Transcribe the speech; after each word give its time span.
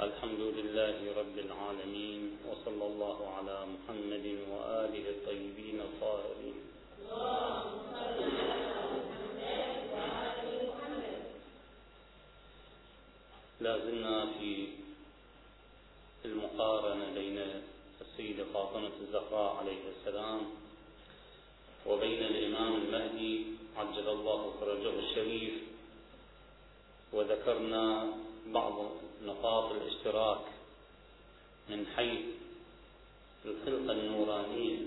الحمد 0.00 0.40
لله 0.40 0.96
رب 1.20 1.36
العالمين 1.38 2.22
وصلى 2.48 2.84
الله 2.90 3.18
على 3.36 3.56
محمد 3.72 4.26
وآله 4.50 5.04
الطيبين 5.14 5.80
الطاهرين. 5.80 6.58
لا 13.60 13.78
زلنا 13.78 14.26
في 14.38 14.68
المقارنة 16.24 17.06
بين 17.14 17.38
السيدة 18.00 18.44
فاطمة 18.54 18.96
الزهراء 19.00 19.56
عليه 19.56 19.82
السلام 19.92 20.40
وبين 21.86 22.22
الإمام 22.22 22.72
المهدي 22.74 23.34
عجل 23.76 24.08
الله 24.08 24.40
فرجه 24.60 24.98
الشريف 24.98 25.54
وذكرنا 27.12 27.86
بعض 28.52 28.72
نقاط 29.24 29.72
الاشتراك 29.72 30.40
من 31.68 31.86
حيث 31.96 32.20
الخلقة 33.44 33.92
النورانية 33.92 34.78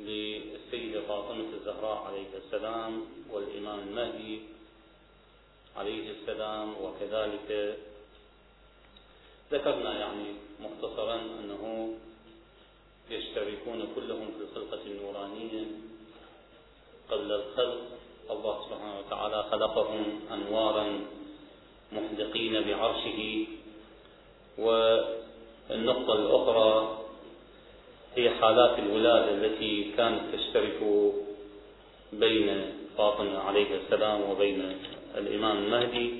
للسيدة 0.00 1.00
فاطمة 1.00 1.44
الزهراء 1.60 2.02
عليه 2.06 2.26
السلام 2.44 3.04
والإمام 3.30 3.78
المهدي 3.78 4.40
عليه 5.76 6.10
السلام 6.10 6.74
وكذلك 6.82 7.78
ذكرنا 9.52 9.98
يعني 9.98 10.34
مختصرا 10.60 11.14
أنه 11.14 11.94
يشتركون 13.10 13.88
كلهم 13.94 14.30
في 14.38 14.44
الخلقة 14.44 14.82
النورانية 14.86 15.66
قبل 17.10 17.32
الخلق. 17.32 17.80
الله 18.30 18.64
سبحانه 18.64 18.98
وتعالى 18.98 19.42
خلقهم 19.50 20.20
أنوارا 20.32 21.00
محدقين 21.92 22.62
بعرشه. 22.62 23.46
والنقطة 24.58 26.12
الأخرى 26.12 26.98
هي 28.16 28.30
حالات 28.30 28.78
الولادة 28.78 29.30
التي 29.30 29.92
كانت 29.96 30.20
تشترك 30.34 30.78
بين 32.12 32.64
فاطمة 32.98 33.38
عليه 33.38 33.66
السلام 33.76 34.30
وبين 34.30 34.76
الإمام 35.16 35.56
المهدي. 35.58 36.10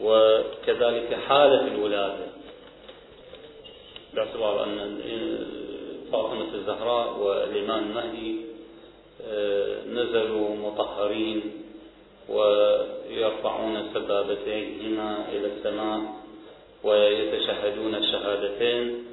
وكذلك 0.00 1.14
حالة 1.14 1.66
الولادة. 1.66 2.26
باعتبار 4.14 4.64
أن 4.64 5.00
فاطمة 6.12 6.54
الزهراء 6.54 7.18
والإمام 7.18 7.84
المهدي 7.84 8.36
آه، 9.26 9.84
نزلوا 9.84 10.56
مطهرين 10.56 11.59
ويرفعون 12.30 13.90
سبابتيهما 13.94 15.24
إلى 15.32 15.46
السماء 15.46 16.00
ويتشهدون 16.84 17.94
الشهادتين 17.94 19.04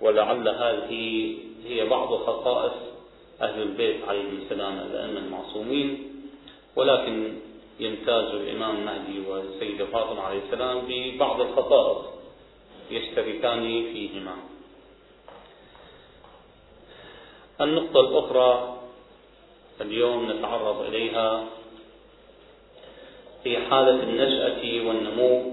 ولعل 0.00 0.48
هذه 0.48 1.34
هي 1.66 1.86
بعض 1.86 2.08
خصائص 2.14 2.72
أهل 3.40 3.62
البيت 3.62 4.08
عليهم 4.08 4.38
السلام 4.42 4.78
الأئمة 4.78 5.18
المعصومين. 5.18 6.12
ولكن 6.76 7.32
يمتاز 7.80 8.24
الإمام 8.24 8.76
المهدي 8.76 9.20
والسيدة 9.28 9.84
فاطمة 9.86 10.22
عليه 10.22 10.40
السلام 10.46 10.82
ببعض 10.88 11.40
الخصائص 11.40 12.04
يشتركان 12.90 13.62
فيهما. 13.62 14.36
النقطة 17.60 18.00
الأخرى 18.00 18.76
اليوم 19.80 20.30
نتعرض 20.32 20.80
إليها 20.80 21.44
في 23.46 23.58
حالة 23.58 24.02
النشأة 24.02 24.88
والنمو 24.88 25.52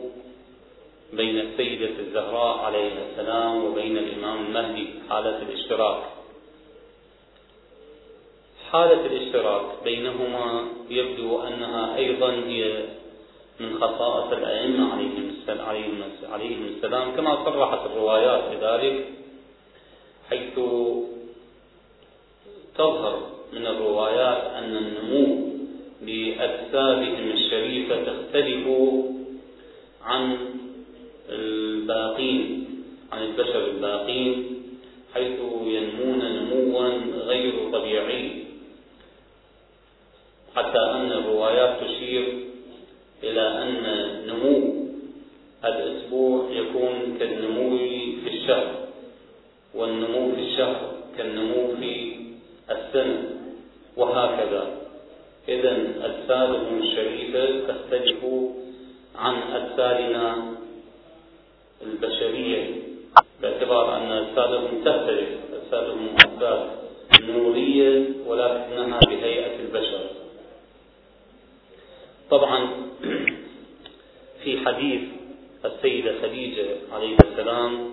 بين 1.14 1.40
السيدة 1.40 2.00
الزهراء 2.00 2.58
عليها 2.58 3.06
السلام 3.12 3.66
وبين 3.66 3.98
الإمام 3.98 4.46
المهدي 4.46 4.88
حالة 5.10 5.42
الاشتراك. 5.42 6.04
حالة 8.72 9.06
الاشتراك 9.06 9.66
بينهما 9.84 10.66
يبدو 10.90 11.42
أنها 11.42 11.96
أيضا 11.96 12.32
هي 12.32 12.86
من 13.60 13.78
خصائص 13.80 14.34
الأئمة 14.34 14.94
عليهم 16.32 16.66
السلام 16.76 17.16
كما 17.16 17.46
صرحت 17.46 17.86
الروايات 17.86 18.44
بذلك 18.58 19.06
حيث 20.30 20.60
تظهر 22.76 23.20
من 23.54 23.66
الروايات 23.68 24.44
أن 24.44 24.78
النمو 24.78 25.43
بأجسادهم 26.06 27.32
الشريفة 27.32 27.96
تختلف 28.04 28.68
عن 30.04 30.38
الباقين 31.30 32.66
عن 33.12 33.24
البشر 33.24 33.68
الباقين 33.68 34.46
حيث 35.14 35.40
ينمون 35.66 36.20
نموا 36.20 36.90
غير 37.26 37.54
طبيعي. 37.72 38.44
حتى 40.56 40.80
أن 40.80 41.12
الروايات 41.12 41.84
تشير 41.84 42.40
إلى 43.24 43.42
أن 43.42 43.74
نمو 44.28 44.74
الأسبوع 45.66 46.52
يكون 46.52 47.18
كالنمو 47.20 47.78
في 48.24 48.28
الشهر 48.28 48.88
والنمو 49.74 50.36
في 50.36 50.42
الشهر 50.42 50.94
كالنمو 51.18 51.76
في 51.80 52.16
السنة 52.72 53.30
وهكذا. 53.98 54.83
إذا 55.48 55.72
أجسادهم 56.02 56.78
الشريفة 56.82 57.68
تختلف 57.68 58.24
عن 59.16 59.36
أجسادنا 59.36 60.56
البشرية 61.82 62.76
باعتبار 63.42 63.98
أن 63.98 64.12
أجسادهم 64.12 64.84
تختلف 64.86 65.30
أجسادهم 65.54 66.10
أجساد 66.16 66.70
نورية 67.22 68.06
ولكنها 68.28 69.00
بهيئة 69.00 69.60
البشر. 69.60 70.10
طبعا 72.30 72.70
في 74.44 74.66
حديث 74.66 75.02
السيدة 75.66 76.22
خديجة 76.22 76.66
عليه 76.92 77.18
السلام 77.32 77.92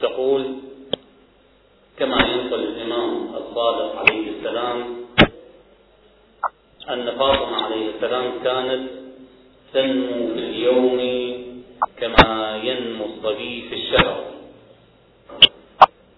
تقول 0.00 0.54
كما 1.98 2.16
ينقل 2.26 2.60
الإمام 2.62 3.34
الصادق 3.34 3.96
عليه 3.96 4.30
السلام 4.38 4.97
أن 6.88 7.04
فاطمة 7.18 7.56
عليه 7.56 7.90
السلام 7.94 8.24
كانت 8.44 8.90
تنمو 9.74 10.34
في 10.34 10.38
اليوم 10.38 10.98
كما 11.96 12.60
ينمو 12.64 13.04
الصبي 13.04 13.62
في 13.68 13.74
الشهر 13.74 14.24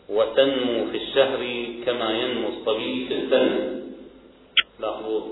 وتنمو 0.09 0.87
في 0.91 0.97
الشهر 0.97 1.67
كما 1.87 2.11
ينمو 2.11 2.49
الصبي 2.49 3.07
في 3.09 3.15
السنة. 3.15 3.83
لاحظوا 4.81 5.23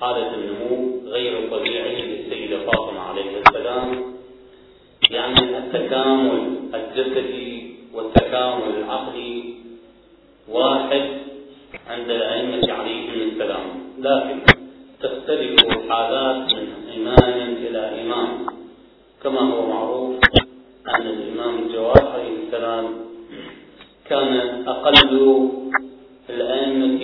حالة 0.00 0.34
النمو 0.34 1.00
غير 1.06 1.38
الطبيعي 1.38 2.02
للسيدة 2.02 2.58
فاطمة 2.66 3.00
عليه 3.00 3.38
السلام 3.40 4.14
يعني 5.10 5.58
التكامل 5.58 6.56
الجسدي 6.74 7.74
والتكامل 7.94 8.74
العقلي 8.78 9.54
واحد 10.48 11.08
عند 11.88 12.10
الأئمة 12.10 12.72
عليهم 12.72 13.28
السلام. 13.28 13.66
لكن 13.98 14.57
تختلف 15.02 15.64
الحالات 15.64 16.52
من 16.54 16.68
إمام 16.96 17.52
إلى 17.66 18.02
إمام 18.02 18.46
كما 19.22 19.40
هو 19.40 19.66
معروف 19.66 20.16
أن 20.88 21.06
الإمام 21.06 21.58
الجواد 21.58 22.04
عليه 22.06 22.46
السلام 22.46 22.84
كان 24.08 24.64
أقل 24.68 25.50
الأئمة 26.30 27.00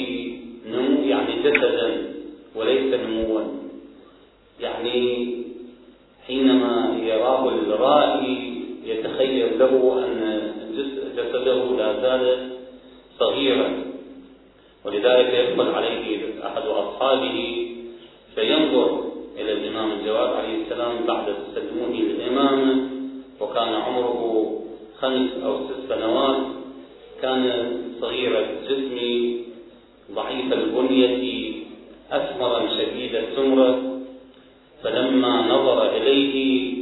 نمو 0.67 1.03
يعني 1.05 1.43
جسدا 1.43 2.15
وليس 2.57 2.95
نموا. 2.95 3.41
يعني 4.61 5.29
حينما 6.27 6.99
يراه 7.03 7.49
الرائي 7.49 8.63
يتخيل 8.85 9.59
له 9.59 10.05
أن 10.05 10.53
جسده 11.17 11.77
لا 11.77 12.01
زال 12.03 12.51
صغيرا 13.19 13.85
ولذلك 14.85 15.35
يدخل 15.35 15.69
عليه 15.69 16.25
أحد 16.47 16.63
أصحابه 16.63 17.69
فينظر 18.35 19.05
إلى 19.39 19.53
الإمام 19.53 19.93
الجواد 19.93 20.29
عليه 20.29 20.63
السلام 20.63 21.07
بعد 21.07 21.27
تسلمه 21.27 21.97
للإمامة 21.97 22.89
وكان 23.41 23.75
عمره 23.75 24.53
خمس 25.01 25.31
أو 25.45 25.59
ست 25.69 25.89
سنوات. 25.89 26.37
كان 27.23 27.73
صغير 28.01 28.33
الجسم 28.41 28.97
ضعيف 30.15 30.53
البنية 30.53 31.53
أسمرا 32.13 32.69
شديد 32.79 33.15
السمرة 33.15 34.01
فلما 34.83 35.43
نظر 35.49 35.97
إليه 35.97 36.75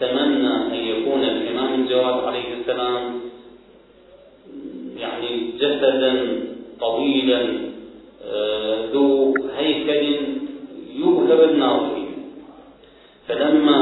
تمنى 0.00 0.54
أن 0.56 0.74
يكون 0.74 1.24
الإمام 1.24 1.82
الجواد 1.82 2.24
عليه 2.24 2.54
السلام 2.60 3.20
يعني 4.98 5.50
جسدا 5.60 6.40
طويلا 6.80 7.48
آه، 8.24 8.86
ذو 8.92 9.34
هيكل 9.56 10.35
يبهر 11.26 11.44
الناظرين 11.44 12.12
فلما 13.28 13.80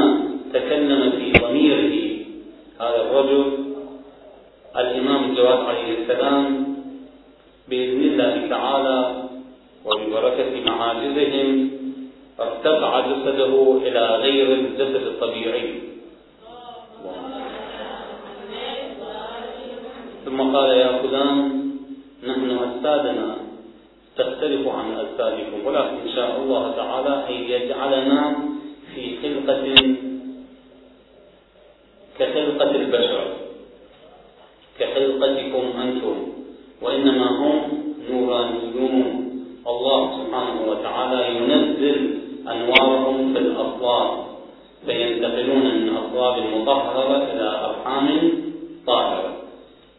تكلم 0.53 1.11
في 1.11 1.31
ضمير 1.31 1.79
الرجل 2.81 3.45
الإمام 4.77 5.29
الجواد 5.29 5.59
عليه 5.59 5.89
السلام 6.01 6.45
بإذن 7.69 8.01
الله 8.01 8.47
تعالى 8.49 8.99
وببركة 9.85 10.51
معاجزهم 10.65 11.69
ارتفع 12.39 12.99
جسده 12.99 13.53
إلى 13.85 14.03
غير 14.15 14.47
الجسد 14.53 15.03
الطبيعي. 15.07 15.81
ثم 20.25 20.41
قال 20.41 20.69
يا 20.69 20.91
فلان 21.01 21.37
نحن 22.27 22.49
أجسادنا 22.65 23.44
تختلف 24.17 24.67
عن 24.67 24.85
أجسادكم 24.99 25.65
ولكن 25.65 25.95
إن 26.07 26.15
شاء 26.15 26.41
الله 26.41 26.71
تعالى 26.75 27.13
أن 27.29 27.43
يجعلنا 27.43 28.35
في 28.95 29.17
خلقة 29.21 29.95
كخلقة 32.19 32.71
البشر 32.71 33.27
كخلقتكم 34.79 35.79
أنتم 35.81 36.15
وإنما 36.81 37.27
هم 37.39 37.61
نورانيون 38.11 39.25
الله 39.67 39.99
سبحانه 40.17 40.61
وتعالى 40.71 41.35
ينزل 41.37 42.19
أنوارهم 42.47 43.33
في 43.33 43.39
الأصلاب 43.39 44.25
فينتقلون 44.85 45.65
من 45.75 45.97
أصلاب 45.97 46.43
مطهرة 46.55 47.17
إلى 47.33 47.47
أرحام 47.65 48.07
طاهرة 48.87 49.33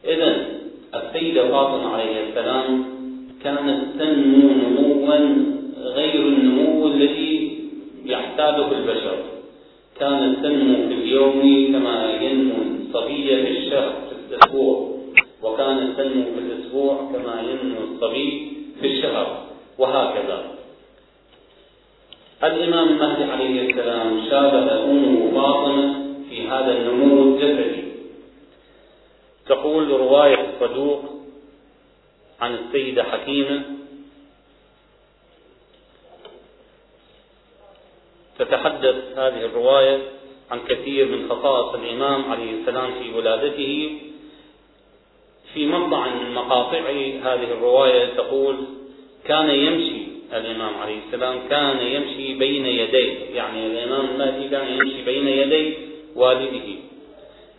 إذا 0.05 0.47
السيدة 0.95 1.49
فاطمة 1.49 1.89
عليه 1.95 2.29
السلام 2.29 2.85
كانت 3.45 3.81
تنمو 3.99 4.49
نموا 4.49 5.17
غير 5.83 6.21
النمو 6.23 6.87
الذي 6.87 7.59
يحتاجه 8.05 8.73
البشر 8.73 9.17
كانت 10.01 10.39
تنمو 10.43 10.89
في 10.89 10.95
اليوم 10.95 11.73
كما 11.73 12.13
ينمو 12.21 12.55
الصبي 12.63 13.27
في 13.27 13.51
الشهر 13.59 13.93
في 14.09 14.35
الأسبوع 14.35 14.97
وكانت 15.43 15.99
تنمو 15.99 16.25
في 16.35 16.39
الأسبوع 16.39 16.97
كما 17.13 17.43
ينمو 17.43 17.81
الصبي 17.95 18.53
في 18.81 18.87
الشهر 18.87 19.47
وهكذا. 19.79 20.45
الإمام 22.45 22.89
المهدي 22.89 23.25
عليه 23.25 23.71
السلام 23.71 24.23
شابه 24.31 24.85
أمه 24.85 25.31
فاطمة 25.35 25.95
في 26.31 26.49
هذا 26.49 26.73
النمو 26.79 27.23
الجسدي. 27.37 27.83
تقول 29.47 29.91
رواية 29.91 30.47
الصدوق 30.55 31.03
عن 32.41 32.55
السيدة 32.55 33.03
حكيمة 33.03 33.63
تتحدث 38.57 39.19
هذه 39.19 39.45
الرواية 39.45 39.99
عن 40.51 40.59
كثير 40.69 41.07
من 41.07 41.29
خصائص 41.29 41.75
الإمام 41.75 42.25
عليه 42.31 42.51
السلام 42.61 42.91
في 43.03 43.19
ولادته. 43.19 43.99
في 45.55 45.67
مقطع 45.67 46.07
من 46.09 46.35
مقاطع 46.35 46.79
هذه 47.25 47.53
الرواية 47.53 48.07
تقول 48.07 48.57
كان 49.25 49.51
يمشي 49.51 50.07
الإمام 50.33 50.75
عليه 50.75 50.99
السلام 51.07 51.39
كان 51.51 51.87
يمشي 51.87 52.35
بين 52.35 52.67
يديه. 52.67 53.15
يعني 53.35 53.67
الإمام 53.67 54.07
المهدي 54.15 54.49
كان 54.49 54.69
يمشي 54.69 55.05
بين 55.05 55.29
يدي 55.29 55.75
والده. 56.17 56.69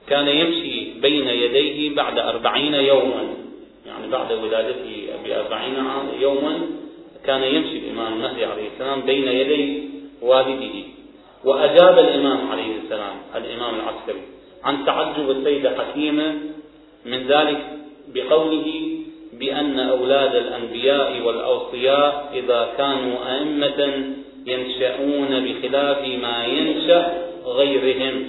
كان 0.08 0.28
يمشي 0.28 1.00
بين 1.02 1.28
يديه 1.28 1.96
بعد 1.96 2.20
أربعين 2.20 2.74
يوما. 2.74 3.34
يعني 3.88 4.08
بعد 4.12 4.32
ولادته 4.32 5.08
بأربعين 5.26 5.76
يوما 6.20 6.60
كان 7.26 7.44
يمشي 7.44 7.78
الإمام 7.78 8.14
المهدي 8.14 8.46
عليه 8.46 8.68
السلام 8.74 9.02
بين 9.02 9.28
يدي 9.28 9.87
والده 10.22 10.84
وأجاب 11.44 12.00
الإمام 12.00 12.52
عليه 12.52 12.76
السلام 12.84 13.16
الإمام 13.36 13.76
العسكري 13.76 14.22
عن 14.64 14.86
تعجب 14.86 15.32
السيدة 15.32 15.70
حكيمة 15.78 16.34
من 17.06 17.28
ذلك 17.28 17.58
بقوله 18.14 18.98
بأن 19.34 19.80
أولاد 19.80 20.36
الأنبياء 20.36 21.22
والأوصياء 21.22 22.30
إذا 22.34 22.70
كانوا 22.78 23.36
أئمة 23.36 24.04
ينشأون 24.46 25.46
بخلاف 25.46 26.08
ما 26.22 26.46
ينشأ 26.46 27.28
غيرهم 27.46 28.28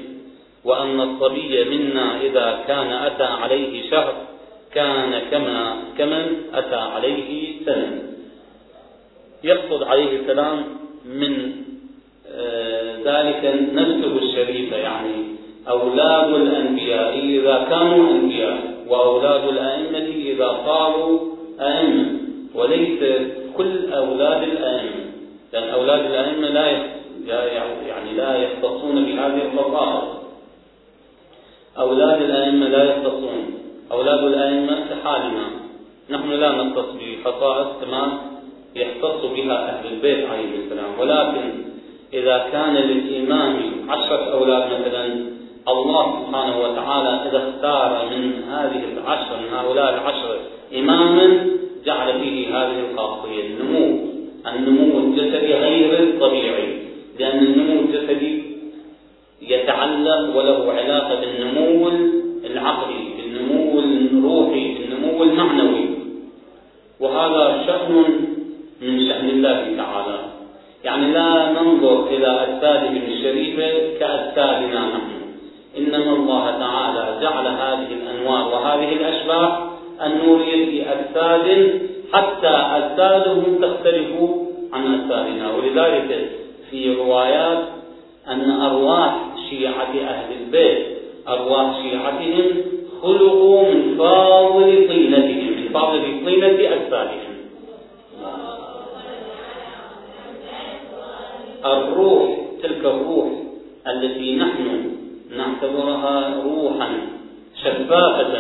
وأن 0.64 1.00
الصبي 1.00 1.64
منا 1.64 2.20
إذا 2.20 2.64
كان 2.66 2.92
أتى 2.92 3.24
عليه 3.24 3.90
شهر 3.90 4.14
كان 4.74 5.22
كما 5.30 5.76
كمن 5.98 6.36
أتى 6.54 6.76
عليه 6.76 7.52
سنة. 7.66 8.02
يقصد 9.44 9.82
عليه 9.82 10.20
السلام 10.20 10.64
من 11.04 11.52
ذلك 13.04 13.68
نفسه 13.72 14.18
الشريفة 14.18 14.76
يعني 14.76 15.14
أولاد 15.68 16.34
الأنبياء 16.34 17.18
إذا 17.18 17.66
كانوا 17.70 18.10
أنبياء 18.10 18.58
وأولاد 18.88 19.48
الأئمة 19.48 20.08
إذا 20.32 20.60
صاروا 20.66 21.20
أئمة. 21.60 22.06
وليس 22.54 22.98
كل 23.56 23.92
أولاد 23.92 24.42
الأئمة 24.42 25.04
لأن 25.52 25.68
أولاد 25.68 26.00
الأئمة 26.00 26.48
لا 26.48 26.66
يعني 27.88 28.12
لا 28.16 28.36
يختصون 28.36 29.04
بهذه 29.04 29.42
الخصائص 29.52 30.18
أولاد 31.78 32.22
الأئمة 32.22 32.68
لا 32.68 32.84
يختصون. 32.84 33.54
أولاد 33.92 34.24
الأئمة 34.24 34.84
كحالنا. 34.90 35.46
نحن 36.10 36.30
لا 36.30 36.52
نختص 36.52 36.86
بخصائص 37.00 37.66
كما 37.80 38.20
يختص 38.76 39.24
بها 39.24 39.68
أهل 39.68 39.92
البيت 39.92 40.26
عليه 40.26 40.56
السلام. 40.64 40.98
ولكن 41.00 41.67
إذا 42.14 42.48
كان 42.52 42.74
للإمام 42.74 43.56
عشرة 43.88 44.32
أولاد 44.32 44.80
مثلا 44.80 45.04
الله 45.68 46.24
سبحانه 46.26 46.60
وتعالى 46.60 47.28
إذا 47.28 47.48
اختار 47.48 48.08
من 48.10 48.42
هذه 48.48 48.82
العشر 48.92 49.36
من 49.42 49.48
هؤلاء 49.56 49.94
العشر 49.94 50.36
إماما 50.78 51.46
جعل 51.84 52.20
فيه 52.20 52.48
هذه 52.48 52.80
الخاصية 52.90 53.44
النمو. 53.46 53.98
النمو 54.46 54.98
الجسدي 54.98 55.54
غير 55.54 56.02
الطبيعي 56.02 56.78
لأن 57.18 57.38
النمو 57.38 57.80
الجسدي 57.80 58.42
يتعلق 59.42 60.36
وله 60.36 60.72
علاقة 60.72 61.20
بالنمو 61.20 61.88
العقلي 62.44 63.04
بالنمو 63.16 63.80
الروحي 63.80 64.74
بالنمو 64.74 65.22
المعنوي. 65.22 65.88
وهذا 67.00 67.64
شأن 67.66 68.04
من 68.82 69.00
شأن 69.08 69.28
الله. 69.28 69.77
يعني 70.88 71.12
لا 71.12 71.52
ننظر 71.52 72.06
إلى 72.06 72.26
أجسادهم 72.26 73.02
الشريفة 73.08 73.98
كأجسادنا 74.00 74.80
نحن. 74.88 75.18
إنما 75.78 76.12
الله 76.16 76.50
تعالى 76.50 77.18
جعل 77.22 77.46
هذه 77.46 77.88
الأنوار 77.92 78.54
وهذه 78.54 78.92
الأشباح 78.92 79.60
النورية 80.06 80.66
في 80.66 80.82
أجساد 80.92 81.80
حتى 82.12 82.48
أجسادهم 82.48 83.58
تختلف 83.62 84.10
عن 84.72 84.94
أجسادنا 84.94 85.50
ولذلك 85.50 86.30
في 86.70 86.94
روايات 86.94 87.64
أن 88.28 88.50
أرواح 88.50 89.14
شيعة 89.50 89.92
أهل 90.08 90.32
البيت 90.40 90.86
أرواح 91.28 91.82
شيعتهم 91.82 92.44
خلقوا 93.02 93.62
من 93.62 93.94
فاضل 93.98 94.88
طينتهم 94.88 95.52
من 95.56 95.68
فاضل 95.74 96.02
طينة 96.26 96.74
أجسادهم 96.74 97.27
الروح 101.64 102.38
تلك 102.62 102.84
الروح 102.84 103.28
التي 103.86 104.36
نحن 104.36 104.90
نعتبرها 105.36 106.42
روحا 106.44 106.88
شفافة 107.64 108.34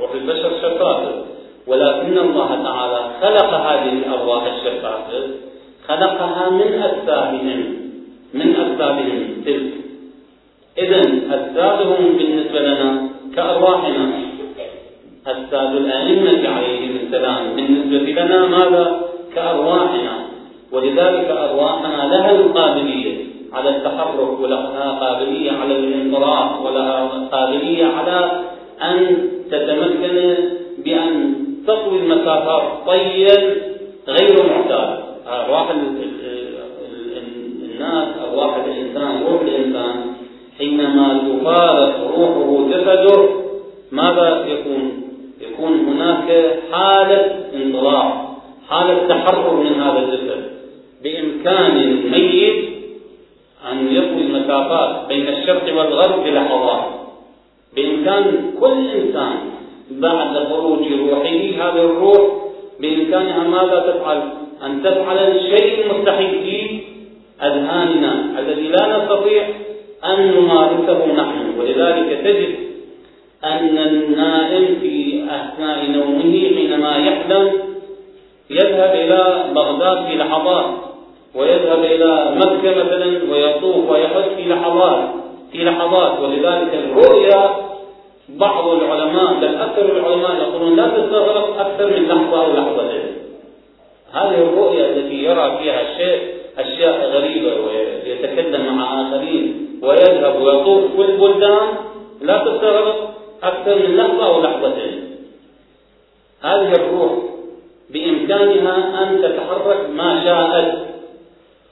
روح 0.00 0.10
البشر 0.14 0.50
شفافة 0.62 1.24
ولكن 1.66 2.18
الله 2.18 2.62
تعالى 2.62 3.10
خلق 3.22 3.54
هذه 3.54 3.92
الأرواح 3.92 4.42
الشفافة 4.44 5.22
خلقها 5.88 6.50
من 6.50 6.82
أجسادهم 6.82 7.78
من 8.34 8.56
أجسادهم 8.56 9.42
تلك. 9.44 9.72
إذا 10.78 11.00
أجسادهم 11.30 12.16
بالنسبة 12.18 12.60
لنا 12.60 13.08
كأرواحنا. 13.36 14.10
أجساد 15.26 15.76
الأئمة 15.76 16.48
عليهم 16.48 16.96
السلام 17.06 17.56
بالنسبة 17.56 18.22
لنا 18.22 18.46
ماذا؟ 18.46 19.00
كأرواحنا. 19.34 20.27
ولذلك 20.72 21.30
أرواحنا 21.30 22.08
لها 22.08 22.30
القابلية 22.30 23.24
على 23.52 23.68
التحرك 23.76 24.40
ولها 24.40 24.90
قابلية 25.00 25.52
على 25.52 25.76
الانطلاق 25.78 26.62
ولها 26.66 27.28
قابلية 27.32 27.86
على 27.86 28.30
أن 28.82 29.28
تتمكن 29.50 30.34
بأن 30.84 31.34
تطوي 31.66 31.98
المسافات 31.98 32.62
طيا 32.86 33.54
غير 34.08 34.46
معتاد 34.46 34.98
أرواح 35.26 35.70
الناس 37.64 38.08
أرواح 38.30 38.56
الإنسان 38.56 39.22
روح 39.26 39.40
الإنسان 39.40 39.94
حينما 40.58 41.20
تفارق 41.28 42.14
روحه 42.16 42.68
جسده 42.68 43.28
ماذا 43.92 44.46
يكون؟ 44.46 45.02
يكون 45.40 45.72
هناك 45.88 46.58
حالة 46.72 47.40
انطلاق 47.54 48.38
حالة 48.68 49.08
تحرر 49.08 49.56
من 49.56 49.80
هذا 49.80 49.98
الجسد 49.98 50.57
بإمكان 51.02 51.76
الميت 51.76 52.68
أن 53.72 53.88
يطوي 53.92 54.22
المسافات 54.22 55.08
بين 55.08 55.28
الشرق 55.28 55.76
والغرب 55.76 56.24
بلحظات 56.24 56.84
بإمكان 57.76 58.50
كل 58.60 58.88
إنسان 58.88 59.38
بعد 59.90 60.36
خروج 60.48 60.92
روحه 60.92 61.20
هذه 61.60 61.80
الروح 61.84 62.20
بإمكانها 62.80 63.44
ماذا 63.48 63.80
تفعل؟ 63.80 64.22
أن 64.66 64.82
تفعل 64.82 65.18
الشيء 65.18 65.86
المستحيل. 65.86 66.28
في 66.28 66.80
أذهاننا 67.42 68.38
الذي 68.38 68.68
لا 68.68 68.98
نستطيع 68.98 69.48
أن 70.04 70.34
نمارسه 70.34 71.06
نحن. 71.06 71.58
ولذلك 71.58 72.20
تجد 72.24 72.54
أن 73.44 73.78
النائم 73.78 74.78
في 74.80 75.24
أثناء 75.30 75.90
نومه 75.90 76.32
حينما 76.56 76.96
يحلم 76.96 77.52
يذهب 78.50 78.94
إلى 78.94 79.44
بغداد 79.54 80.06
في 80.06 80.14
لحظات 80.16 80.77
ويذهب 81.34 81.84
إلى 81.84 82.34
مكة 82.36 82.70
مثلا 82.70 83.32
ويطوف 83.32 83.90
ويحج 83.90 84.34
في 84.36 84.48
لحظات 84.48 85.08
في 85.52 85.64
لحظات. 85.64 86.20
ولذلك 86.20 86.74
الرؤيا 86.74 87.50
بعض 88.28 88.68
العلماء 88.68 89.34
بل 89.40 89.54
أكثر 89.54 89.96
العلماء 89.96 90.34
يقولون 90.36 90.76
لا 90.76 90.86
تستغرق 90.88 91.60
أكثر 91.60 91.86
من 91.86 92.08
لحظة 92.08 92.44
أو 92.44 92.52
لحظتين. 92.52 93.18
هذه 94.12 94.34
الرؤيا 94.34 94.86
التي 94.86 95.24
يرى 95.24 95.58
فيها 95.58 95.80
الشيء 95.80 96.38
أشياء 96.58 97.10
غريبة 97.10 97.52
ويتكلم 97.60 98.76
مع 98.76 99.02
آخرين 99.02 99.78
ويذهب 99.82 100.42
ويطوف 100.42 100.96
في 100.96 101.02
البلدان 101.02 101.68
لا 102.20 102.38
تستغرق 102.38 103.14
أكثر 103.42 103.76
من 103.76 103.96
لحظة 103.96 104.26
أو 104.26 104.42
لحظتين. 104.42 105.16
هذه 106.42 106.72
الروح 106.72 107.12
بإمكانها 107.90 109.02
أن 109.02 109.22
تتحرك 109.22 109.90
ما 109.90 110.24
شاءت. 110.24 110.87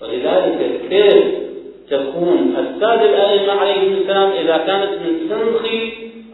ولذلك 0.02 0.80
كيف 0.90 1.24
تكون 1.90 2.56
السادة 2.58 3.04
الأئمة 3.04 3.52
عليهم 3.52 3.92
السلام 3.92 4.30
إذا 4.30 4.56
كانت 4.56 4.90
من 4.90 5.28
سنخ 5.28 5.70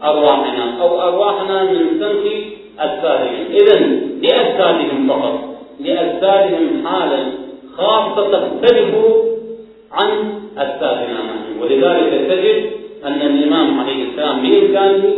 أرواحنا 0.03 0.81
أو 0.81 1.01
أرواحنا 1.01 1.63
من 1.63 1.99
سنخ 1.99 2.33
أجسادهم؟ 2.79 3.45
إذا 3.51 3.79
لأجسادهم 4.21 5.07
فقط 5.07 5.39
لأجسادهم 5.79 6.87
حالة 6.87 7.31
خاصة 7.77 8.31
تختلف 8.31 8.95
عن 9.91 10.33
أجسادنا 10.57 11.19
نحن. 11.23 11.61
ولذلك 11.61 12.31
تجد 12.31 12.71
أن 13.05 13.21
الإمام 13.21 13.79
عليه 13.79 14.03
السلام 14.09 14.41
بإمكانه 14.41 15.13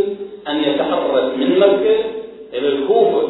أن 0.47 0.63
يتحرك 0.63 1.37
من 1.37 1.59
مكة 1.59 1.97
إلى 2.53 2.67
الكوفة 2.67 3.27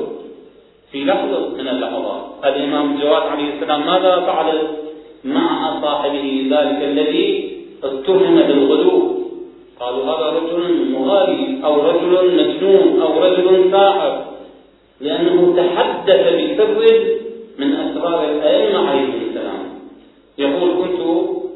في 0.91 1.03
لحظة 1.03 1.49
من 1.49 1.67
اللحظات. 1.67 2.21
الإمام 2.45 2.95
الجواد 2.95 3.21
عليه 3.21 3.53
السلام 3.53 3.85
ماذا 3.85 4.19
فعل؟ 4.19 4.84
مع 5.25 5.81
صاحبه 5.81 6.47
ذلك 6.51 6.83
الذي 6.83 7.51
اتهم 7.83 8.35
بالغلو 8.35 9.15
قالوا 9.79 10.03
هذا 10.03 10.29
رجل 10.37 10.91
مغالي 10.91 11.65
أو 11.65 11.81
رجل 11.89 12.35
مجنون 12.37 13.01
أو 13.01 13.23
رجل 13.23 13.71
ساحر 13.71 14.25
لأنه 15.01 15.55
تحدث 15.57 16.21
بسر 16.35 16.83
من 17.59 17.75
أسرار 17.75 18.23
الأئمة 18.31 18.89
عليهم 18.89 19.13
السلام. 19.29 19.63
يقول 20.37 20.69
كنت 20.71 20.99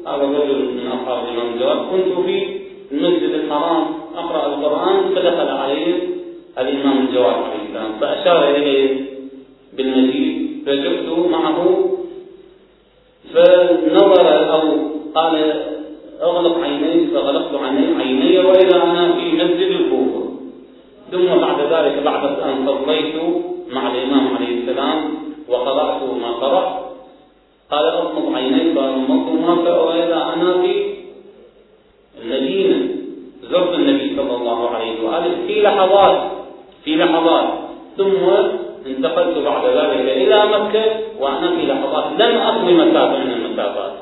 هذا 0.06 0.24
الرجل 0.24 0.58
من 0.58 0.86
أصحاب 0.86 1.24
الإمام 1.24 1.90
كنت 1.90 2.26
في 2.26 2.60
المسجد 2.92 3.30
الحرام 3.34 3.84
أقرأ 4.16 4.46
القرآن 4.46 5.14
فدخل 5.14 5.48
عليه 5.48 5.94
الإمام 6.58 7.06
الجواد 7.06 7.34
عليه 7.34 7.62
السلام 7.68 7.92
فأشار 8.00 8.56
إليه 8.56 9.00
بالمجيد 9.76 10.62
فجئت 10.66 11.08
معه 11.30 11.90
فنظر 13.34 14.52
أو 14.52 14.62
قال 15.14 15.62
أغلق 16.22 16.58
عيني 16.64 17.06
فغلقت 17.06 17.54
عيني 18.00 18.38
وإذا 18.38 18.76
أنا 18.82 19.12
في 19.12 19.32
مسجد 19.32 19.70
الكوفة. 19.80 20.30
ثم 21.12 21.26
بعد 21.26 21.60
ذلك 21.60 22.02
بعد 22.04 22.24
أن 22.40 22.66
صليت 22.66 23.14
مع 23.72 23.90
الإمام 23.94 24.36
عليه 24.36 24.60
السلام 24.60 25.14
وقرأت 25.48 26.02
ما 26.22 26.30
قرأت 26.32 26.80
قال 27.70 27.84
أغمض 27.86 28.34
عيني 28.34 28.74
فأغمضتهما 28.74 29.80
وإذا 29.80 30.32
أنا 30.36 30.62
في 30.62 30.94
المدينة 32.22 32.88
زرت 33.50 33.74
النبي 33.74 34.16
صلى 34.16 34.36
الله 34.36 34.70
عليه 34.70 35.02
وآله 35.04 35.36
في 35.46 35.62
لحظات 35.62 36.30
في 36.84 36.96
لحظات 36.96 37.44
ثم 37.98 38.16
انتقلت 38.86 39.38
بعد 39.38 39.64
ذلك 39.66 40.08
إلى 40.16 40.44
مكة 40.46 40.84
وأنا 41.20 41.56
في 41.56 41.66
لحظات 41.66 42.04
لم 42.20 42.36
أطوي 42.38 42.72
مسافة 42.74 43.18
من 43.18 43.32
المسافات 43.32 43.92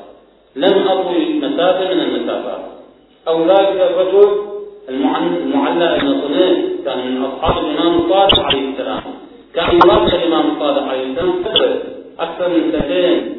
لم 0.55 0.87
أطوي 0.87 1.33
مسافة 1.33 1.93
من 1.93 1.99
المسافات 2.01 2.59
أو 3.27 3.43
ذلك 3.43 3.91
الرجل 3.91 4.49
المعلى 4.89 5.97
بن 6.01 6.21
صنيع 6.21 6.53
كان 6.85 7.11
من 7.11 7.23
أصحاب 7.25 7.65
الإمام 7.65 7.95
الصادق 7.99 8.39
عليه 8.39 8.69
السلام 8.69 9.01
كان 9.55 9.75
يراقب 9.75 10.15
الإمام 10.15 10.51
الصادق 10.55 10.83
عليه 10.87 11.03
السلام 11.03 11.79
أكثر 12.19 12.49
من 12.49 12.71
سنتين 12.71 13.35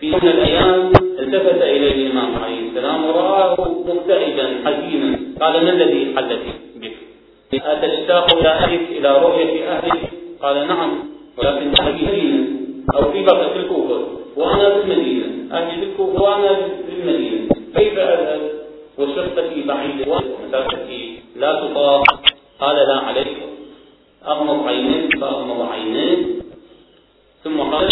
في 0.00 0.10
من 0.10 0.28
الأيام 0.28 0.92
التفت 1.18 1.62
إليه 1.62 2.06
الإمام 2.06 2.34
عليه 2.44 2.68
السلام 2.68 3.04
ورآه 3.04 3.56
مكتئبا 3.88 4.46
حزينا 4.64 5.18
قال 5.40 5.64
ما 5.64 5.70
الذي 5.70 6.14
حدث 6.16 6.38
بك؟ 6.76 6.92
أتشتاق 7.54 8.36
إلى 8.38 8.48
أهلك 8.48 8.80
إلى 8.90 9.18
رؤية 9.18 9.68
أهلك؟ 9.70 10.10
قال 10.42 10.68
نعم 10.68 10.90
ولكن 11.38 11.70
في 11.74 11.80
المدينة 11.80 12.46
أو 12.94 13.12
في 13.12 13.22
بقى 13.22 13.50
في 13.50 13.56
الكوفة 13.58 14.00
وأنا 14.36 14.70
في 14.70 14.80
المدينة 14.92 15.26
أهلي 15.52 15.80
في 15.80 15.90
الكوفة 15.90 16.22
وأنا 16.22 16.48
في 16.56 16.92
المدينة 17.02 17.48
كيف 17.76 17.98
أذهب 17.98 18.40
وشرطتي 18.98 19.62
بعيدة 19.62 20.12
ومسافتي 20.12 21.18
لا 21.36 21.52
تطاق 21.52 22.04
قال 22.60 22.76
لا 22.76 22.96
عليك 22.96 23.36
أغمض 24.28 24.66
عينيك 24.66 25.18
فأغمض 25.20 25.68
عينيك 25.72 26.26
ثم 27.44 27.60
قال 27.60 27.88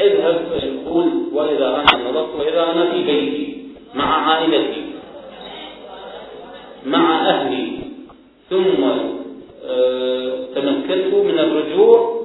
اذهب 0.00 0.40
فيقول 0.52 1.08
وإذا 1.32 1.66
أنا 1.68 2.10
نظرت 2.10 2.34
وإذا 2.38 2.62
أنا 2.72 2.90
في 2.90 3.04
بيتي 3.04 3.56
مع 3.94 4.28
عائلتي 4.30 4.84
مع 6.86 7.28
أهلي 7.30 7.72
ثم 8.50 8.84
آه، 9.68 10.32
تمكنت 10.54 11.14
من 11.14 11.38
الرجوع 11.38 12.20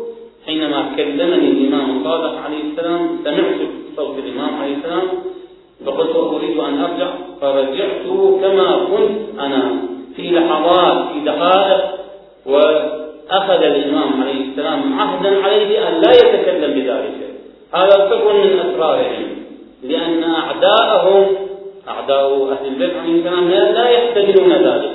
حينما 0.45 0.91
كلمني 0.97 1.47
الإمام 1.51 1.97
الصادق 1.99 2.37
عليه 2.41 2.63
السلام 2.71 3.19
سمعت 3.23 3.55
صوت 3.95 4.17
الإمام 4.17 4.61
عليه 4.61 4.75
السلام 4.77 5.03
فقلت 5.85 6.15
أريد 6.15 6.57
أن 6.59 6.79
أرجع 6.81 7.09
فرجعت 7.41 8.01
كما 8.41 8.85
كنت 8.85 9.39
أنا 9.39 9.75
في 10.15 10.21
لحظات 10.31 11.13
في 11.13 11.19
دقائق 11.25 11.81
وأخذ 12.45 13.63
الإمام 13.63 14.21
عليه 14.23 14.51
السلام 14.51 14.99
عهدا 14.99 15.43
عليه 15.43 15.87
أن 15.89 15.93
لا 16.01 16.11
يتكلم 16.11 16.73
بذلك 16.79 17.29
هذا 17.73 18.09
سر 18.09 18.33
من 18.33 18.59
أسرارهم 18.59 19.27
لأن 19.83 20.23
أعداءهم 20.23 21.25
أعداء 21.89 22.51
أهل 22.51 22.67
البيت 22.67 22.93
عليه 22.97 23.19
السلام 23.19 23.49
لا 23.49 23.89
يحتملون 23.89 24.51
ذلك. 24.51 24.91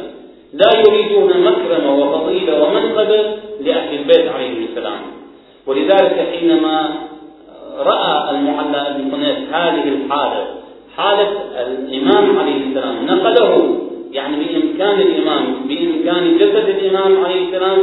لا 0.52 0.70
يريدون 0.86 1.30
مكرمة 1.40 1.94
وفضيلة 1.94 2.62
ومنقبة 2.62 3.36
لأهل 3.60 3.98
البيت 3.98 4.28
عليهم 4.28 4.66
السلام. 4.70 5.00
ولذلك 5.66 6.28
حينما 6.32 6.90
رأى 7.78 8.30
المعلى 8.30 8.94
بن 8.98 9.10
قنيس 9.10 9.38
هذه 9.52 9.88
الحالة 9.88 10.46
حالة 10.96 11.28
الإمام 11.66 12.38
عليه 12.38 12.66
السلام 12.66 13.06
نقله 13.06 13.80
يعني 14.12 14.36
بإمكان 14.36 15.00
الإمام 15.00 15.44
بإمكان 15.68 16.38
جسد 16.38 16.68
الإمام 16.68 17.24
عليه 17.24 17.46
السلام 17.46 17.78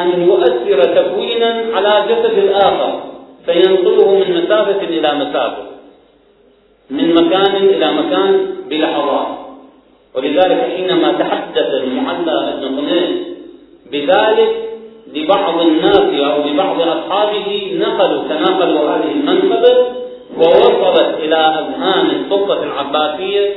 أن 0.00 0.22
يؤثر 0.22 0.82
تكوينا 0.82 1.64
على 1.74 2.04
جسد 2.08 2.38
الآخر 2.38 3.02
فينقله 3.46 4.14
من 4.14 4.44
مسافة 4.44 4.82
إلى 4.82 5.14
مسافة. 5.14 5.65
من 6.90 7.14
مكان 7.14 7.56
إلى 7.56 7.92
مكان 7.92 8.46
بلحظات 8.70 9.26
ولذلك 10.14 10.72
حينما 10.76 11.12
تحدث 11.12 11.74
المعلى 11.74 12.54
بن 12.60 12.76
قنيس 12.78 13.26
بذلك 13.92 14.66
لبعض 15.14 15.60
الناس 15.60 16.20
أو 16.20 16.44
لبعض 16.48 16.80
أصحابه 16.80 17.78
نقلوا 17.80 18.22
تناقلوا 18.28 18.90
هذه 18.90 19.12
المنقبة 19.12 19.96
ووصلت 20.36 21.14
إلى 21.18 21.36
أذهان 21.36 22.06
السلطة 22.06 22.62
العباسية 22.62 23.54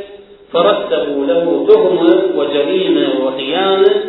فرتبوا 0.54 1.26
له 1.26 1.66
تهمة 1.70 2.24
وجريمة 2.36 3.10
وخيانة 3.26 4.04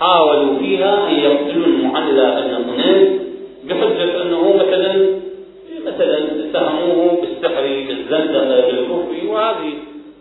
حاولوا 0.00 0.58
فيها 0.58 1.08
أن 1.08 1.14
يقتلوا 1.14 1.66
المعلى 1.66 2.44
بن 2.48 2.72
قنيس 2.72 3.08
بحجة 3.64 4.22
أنه 4.22 4.52
مثلا 4.56 5.20
مثلا 5.86 6.18
اتهموه 6.18 7.22
بالسحر 7.40 7.62
بالزندقة 7.88 8.60
بالكفر 8.66 9.26
وهذه 9.28 9.72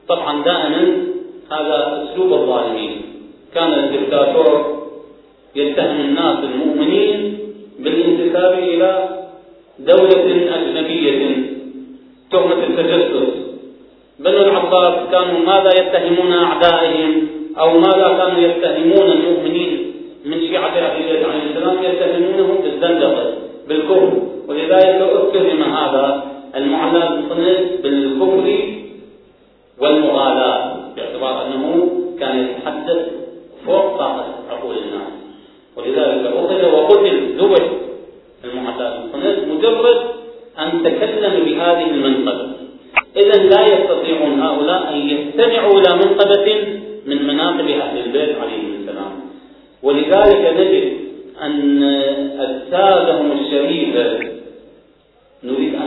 طبعا 0.07 0.43
دائما 0.43 0.97
هذا 1.51 2.03
أسلوب 2.03 2.33
الظالمين. 2.33 3.01
كان 3.55 3.73
الدكتاتور 3.73 4.79
يتهم 5.55 5.99
الناس 5.99 6.38
المؤمنين 6.43 7.39
بالانتساب 7.79 8.53
إلى 8.59 9.09
دولة 9.79 10.55
أجنبية 10.55 11.35
تهمة 12.31 12.63
التجسس. 12.63 13.29
بنو 14.19 14.41
العباس 14.41 14.93
كانوا 15.11 15.39
ماذا 15.45 15.69
يتهمون 15.81 16.33
أعدائهم؟ 16.33 17.27
أو 17.59 17.79
ماذا 17.79 18.07
كانوا 18.17 18.41
يتهمون 18.41 19.11
المؤمنين 19.11 19.91
من 20.25 20.55
أهل 20.55 21.01
البيت 21.01 21.25
عليه 21.25 21.43
السلام؟ 21.49 21.77
يتهمونهم 21.83 22.55
بالزندقة 22.63 23.33
بالكفر. 23.67 24.11
ولذلك 24.47 25.01
اتهم 25.01 25.63
هذا 25.63 26.38
المعلى 26.56 27.10
بن 27.29 27.46
بالكفر 27.84 28.48
والمغالاة 29.79 30.79
باعتبار 30.96 31.46
أنه 31.46 31.89
كان 32.20 32.39
يتحدث 32.39 33.08
فوق 33.65 33.98
طاقة 33.98 34.25
عقول 34.50 34.75
الناس. 34.77 35.13
ولذلك 35.75 36.34
أخذ 36.36 36.74
وقتل 36.74 37.38
ذبح 37.38 37.65
المعلى 38.46 39.03
بن 39.13 39.53
مجرد 39.56 39.98
أن 40.60 40.84
تكلم 40.84 41.46
بهذه 41.46 41.89
المنقبة. 41.89 42.48
إذا 43.18 43.44
لا 43.44 43.62
يستطيعون 43.68 44.41
هؤلاء 44.41 44.94
أن 44.94 45.10
يستمعوا 45.10 45.79
إلى 45.79 45.96
منقبة 45.96 46.68
من 47.06 47.27
مناقب 47.27 47.70
أهل 47.70 47.98
البيت 48.06 48.36
عليهم 48.38 48.75
السلام. 48.82 49.12
ولذلك 49.84 50.53
نجد 50.58 50.94
أن 51.41 51.84
أجسادهم 52.39 53.32
الشريفة 53.32 54.28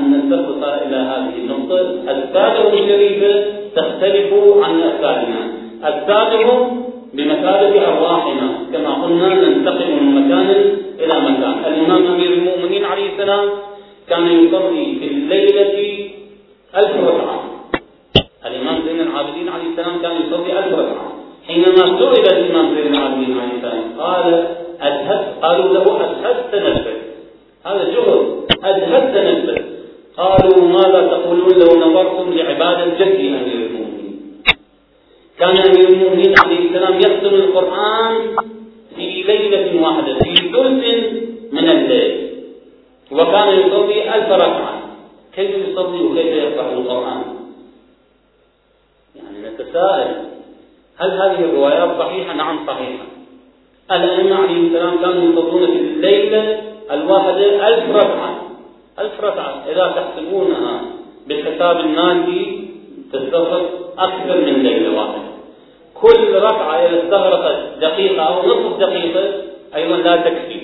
أن 0.02 0.11
نستفصل 0.18 0.64
إلى 0.64 0.97
هذه 0.97 1.35
النقطة. 1.38 1.80
أجسادهم 2.09 2.73
الشريفة 2.73 3.44
تختلف 3.76 4.30
عن 4.62 4.80
أجسادنا 4.80 5.40
أجسادهم 5.85 6.82
بمثابة 7.14 7.75
أرواحنا. 7.88 8.49
كما 8.73 8.92
قلنا 9.02 9.28
ننتقل 9.35 9.90
من 10.00 10.06
مكان 10.18 10.50
إلى 11.02 11.16
مكان. 11.28 11.54
الإمام 11.66 12.06
أمير 12.06 12.32
المؤمنين 12.32 12.85
عليه 12.85 13.12
السلام 13.12 13.49
كان 14.09 14.26
يصلي 14.26 14.87
في 15.00 15.06
الليلة 15.06 16.09
ألف 16.76 16.97
ركعة. 17.09 17.40
الإمام 18.47 18.76
زين 18.87 19.00
العابدين 19.00 19.49
عليه 19.49 19.68
السلام 19.73 20.02
كان 20.02 20.12
يصلي 20.23 20.59
ألف 20.59 20.78
ركعة. 20.78 21.12
حينما 21.47 21.85
سئل 21.99 22.37
الإمام 22.37 22.75
زين 22.75 22.94
العابدين 22.94 23.40
عليه 23.40 23.54
السلام 23.56 23.85
قال 23.99 24.47
أجهد 24.80 25.25
قالوا 25.42 25.75
له 25.75 25.85
أجهدت 26.00 26.54
نفسك. 26.54 26.97
هذا 27.66 27.85
جهد. 27.85 28.21
أجهدت 28.64 29.16
نفسك. 29.16 29.72
قالوا 30.16 30.69
ماذا 30.69 31.07
تقولون 31.09 31.50
لو 31.59 31.81
نظرتم 31.81 32.33
لعبادة 32.33 33.04
جدي 33.04 33.28
أمير 33.28 33.66
المؤمنين 33.66 34.42
كان 35.38 35.57
أمير 35.57 35.88
المؤمنين 35.88 36.35
عليه 36.45 36.59
السلام 36.69 36.99
يختم 36.99 37.35
القرآن 37.35 38.37
في 38.97 39.23
ليلة 39.23 39.83
واحدة 39.83 40.19
في 40.19 40.35
ثلث 40.35 40.85
من 41.52 41.69
الليل. 41.71 42.33
وكان 43.12 43.49
يصلي 43.49 44.14
ألف 44.14 44.28
ركعة. 44.33 44.83
كيف 45.35 45.50
يصلي 45.50 46.02
وكيف 46.02 46.26
يقرأ 46.26 46.73
القرآن؟ 46.73 47.23
يعني 49.16 49.49
نتساءل. 49.49 50.14
هل 50.99 51.11
هذه 51.11 51.45
الروايات 51.45 51.99
صحيحة؟ 51.99 52.35
نعم 52.35 52.66
صحيحة. 52.66 53.04
الأئمة 53.92 54.37
عليهم 54.37 54.66
السلام 54.66 54.99
كانوا 54.99 55.33
يصلون 55.33 55.66
في 55.66 55.78
الليلة 55.78 56.62
الواحدة 56.90 57.69
ألف 57.69 57.97
ركعة. 57.97 58.31
ألف 58.99 59.20
ركعة. 59.20 59.64
إذا 59.72 59.94
تحسبونها 59.96 60.80
بالحساب 61.28 61.80
الناجي 61.80 62.68
تستغرق 63.12 63.94
أكثر 63.99 64.40
من 64.40 64.62
ليلة 64.62 64.99
واحدة. 64.99 65.32
كل 65.94 66.34
ركعة 66.34 66.75
إذا 66.75 67.02
استغرقت 67.02 67.78
دقيقة 67.80 68.22
أو 68.22 68.46
نصف 68.46 68.80
دقيقة 68.80 69.25
أيضا 69.76 69.96
لا 69.96 70.16
تكفي. 70.16 70.61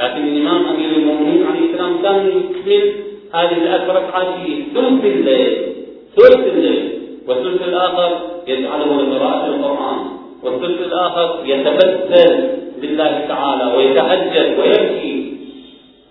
لكن 0.00 0.28
الإمام 0.28 0.66
أمير 0.66 0.90
المؤمنين 0.96 1.46
عليه 1.46 1.70
السلام 1.70 2.02
كان 2.02 2.28
يكمل 2.28 2.94
هذه 3.34 3.52
الألف 3.52 3.90
ركعة 3.90 4.44
في 4.44 4.62
ثلث 4.74 5.04
الليل. 5.04 5.72
ثلث 6.16 6.46
الليل. 6.46 7.00
والثلث 7.28 7.62
الآخر 7.62 8.20
يجعله 8.46 9.02
لقراءة 9.02 9.46
القرآن. 9.46 9.98
والثلث 10.42 10.80
الآخر 10.80 11.38
يتبتل 11.44 12.48
لله 12.82 13.24
تعالى 13.28 13.76
ويتهجد 13.76 14.58
ويبكي. 14.58 15.36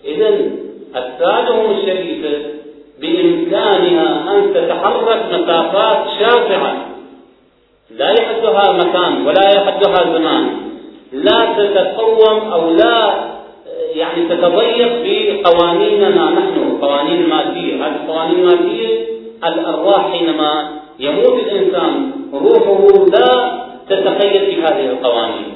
إذا 0.05 0.51
أجسادهم 0.95 1.71
الشريفة 1.71 2.53
بإمكانها 3.01 4.35
أن 4.35 4.53
تتحرك 4.53 5.25
مسافات 5.31 6.05
شاسعة 6.19 6.85
لا 7.91 8.11
يحدها 8.11 8.71
مكان 8.71 9.27
ولا 9.27 9.49
يحدها 9.55 10.17
زمان. 10.17 10.45
لا 11.11 11.53
تتقوم 11.57 12.51
أو 12.51 12.69
لا 12.71 13.33
يعني 13.95 14.29
تتضيق 14.29 14.91
بقوانيننا 15.03 16.29
نحن 16.29 16.77
قوانين 16.81 17.23
المادية 17.23 17.75
هذه 17.75 17.95
القوانين 17.95 18.39
المادية 18.39 19.07
الأرواح 19.43 20.11
حينما 20.11 20.71
يموت 20.99 21.39
الإنسان 21.39 22.11
روحه 22.33 23.05
لا 23.05 23.63
تتقيد 23.89 24.41
بهذه 24.41 24.85
القوانين. 24.85 25.53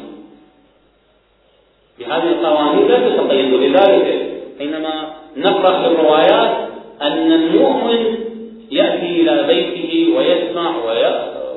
بهذه 1.99 2.29
القوانين 2.29 2.87
لا 2.87 3.09
تتقيد. 3.09 3.53
ولذلك 3.53 4.37
حينما 4.59 5.13
نقرأ 5.37 5.79
في 5.79 5.87
الروايات 5.87 6.67
أن 7.01 7.31
المؤمن 7.31 8.15
يأتي 8.71 9.21
إلى 9.21 9.43
بيته 9.47 10.17
ويسمع 10.17 10.71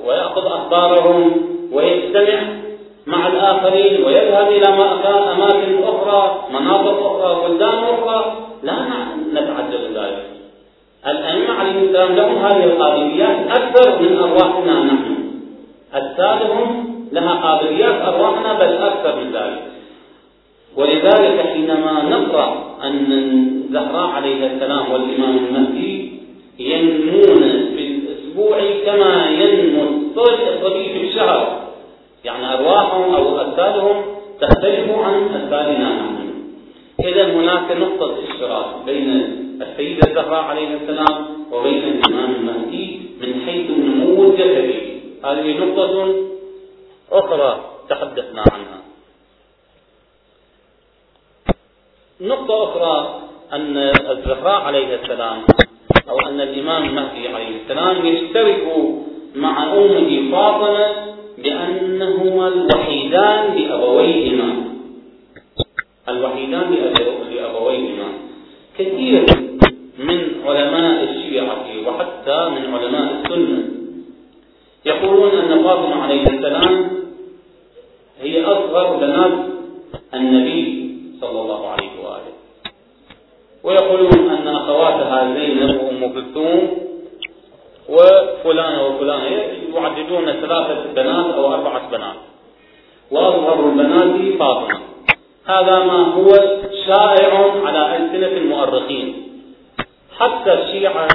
ويأخذ 0.06 0.46
أخبارهم 0.46 1.32
ويستمع 1.72 2.40
مع 3.06 3.26
الآخرين 3.26 4.04
ويذهب 4.04 4.48
إلى 4.48 4.66
أماكن 5.32 5.82
أخرى 5.82 6.44
مناطق 6.52 7.06
أخرى 7.06 7.48
بلدان 7.48 7.84
أخرى. 7.84 8.36
لا 8.62 8.74
نتعجب 9.32 9.82
ذلك. 9.94 10.26
الأئمة 11.06 11.54
عليهم 11.54 11.84
السلام 11.84 12.16
لهم 12.16 12.38
هذه 12.38 12.64
القابليات 12.64 13.36
أكثر 13.50 14.02
من 14.02 14.18
أرواحنا 14.18 14.84
نحن. 14.84 15.16
أجسادهم 15.94 16.94
لها 17.12 17.34
قابليات 17.34 18.02
أرواحنا 18.02 18.52
بل 18.52 18.76
أكثر 18.76 19.16
من 19.16 19.32
ذلك. 19.32 19.62
ولذلك 20.76 21.46
حينما 21.46 22.02
نقرأ 22.02 22.69
أن 22.84 23.12
الزهراء 23.12 24.10
عليه 24.10 24.46
السلام 24.46 24.92
والإمام 24.92 25.38
المهدي 25.38 26.12
ينمون 26.58 27.42
في 27.76 27.86
الأسبوع 27.86 28.60
كما 28.86 29.30
ينمو 29.30 29.82
الصبي 30.16 30.84
في 30.84 31.08
الشهر. 31.08 31.70
يعني 32.24 32.54
أرواحهم 32.54 33.14
أو 33.14 33.38
أجسادهم 33.40 33.96
تختلف 34.40 34.90
عن 34.90 35.14
أجسادنا 35.34 35.88
نحن. 35.88 36.30
إذا 37.00 37.24
هناك 37.32 37.76
نقطة 37.76 38.14
اشتراك 38.30 38.66
بين 38.86 39.08
السيدة 39.62 40.08
الزهراء 40.08 40.44
عليه 40.44 40.68
السلام 40.82 41.26
وبين 41.52 41.82
الإمام 41.82 42.34
المهدي 42.34 43.00
من 43.20 43.42
حيث 43.46 43.70
النمو 43.70 44.30
الجسدي. 44.30 44.80
هذه 45.24 45.58
نقطة 45.58 46.14
أخرى 47.12 47.60
تحدثنا 47.88 48.44
عنها. 48.52 48.80
نقطة 52.20 52.64
أخرى 52.64 53.20
أن 53.52 53.76
الزهراء 54.10 54.60
عليه 54.62 54.94
السلام 55.02 55.42
أو 56.10 56.20
أن 56.20 56.40
الإمام 56.40 56.84
المهدي 56.84 57.28
عليه 57.28 57.62
السلام 57.62 58.06
يشترك 58.06 58.66
مع 59.34 59.62
أمه 59.72 60.30
فاطمة 60.32 60.86
بأنهما 61.38 62.48
الوحيدان 62.48 63.54
لأبويهما 63.56 64.54
الوحيدان 66.08 66.74
لأبويهما 67.34 68.08
كثير 68.78 69.26
من 69.98 70.20
علماء 70.46 71.04
الشيعة 71.04 71.64
وحتى 71.86 72.48
من 72.48 72.74
علماء 72.74 73.20
السنة 73.24 73.62
يقولون 74.84 75.30
أن 75.38 75.62
فاطمة 75.64 76.02
عليه 76.02 76.22
السلام 76.26 76.90
هي 78.20 78.44
أصغر 78.44 78.96
بنات 78.96 79.32
النبي 80.14 80.90
صلى 81.20 81.40
الله 81.40 81.68
عليه 81.68 81.90
وآله 82.04 82.32
ويقولون 83.64 84.30
أن 84.30 84.48
أخواتها 84.48 85.34
زينب 85.34 85.80
وأم 85.82 86.12
كلثوم 86.12 86.70
وفلانة 87.88 88.86
وفلانة 88.86 89.30
يعددون 90.10 90.32
ثلاثة 90.32 90.92
بنات 90.94 91.34
أو 91.34 91.54
أربعة 91.54 91.90
بنات. 91.90 92.16
وأظهر 93.10 93.68
البنات 93.68 94.38
فاطمة. 94.38 94.78
هذا 95.46 95.84
ما 95.84 96.14
هو 96.14 96.30
شائع 96.86 97.52
على 97.64 97.96
ألسنة 97.96 98.36
المؤرخين. 98.38 99.14
حتى 100.18 100.52
الشيعة 100.52 101.08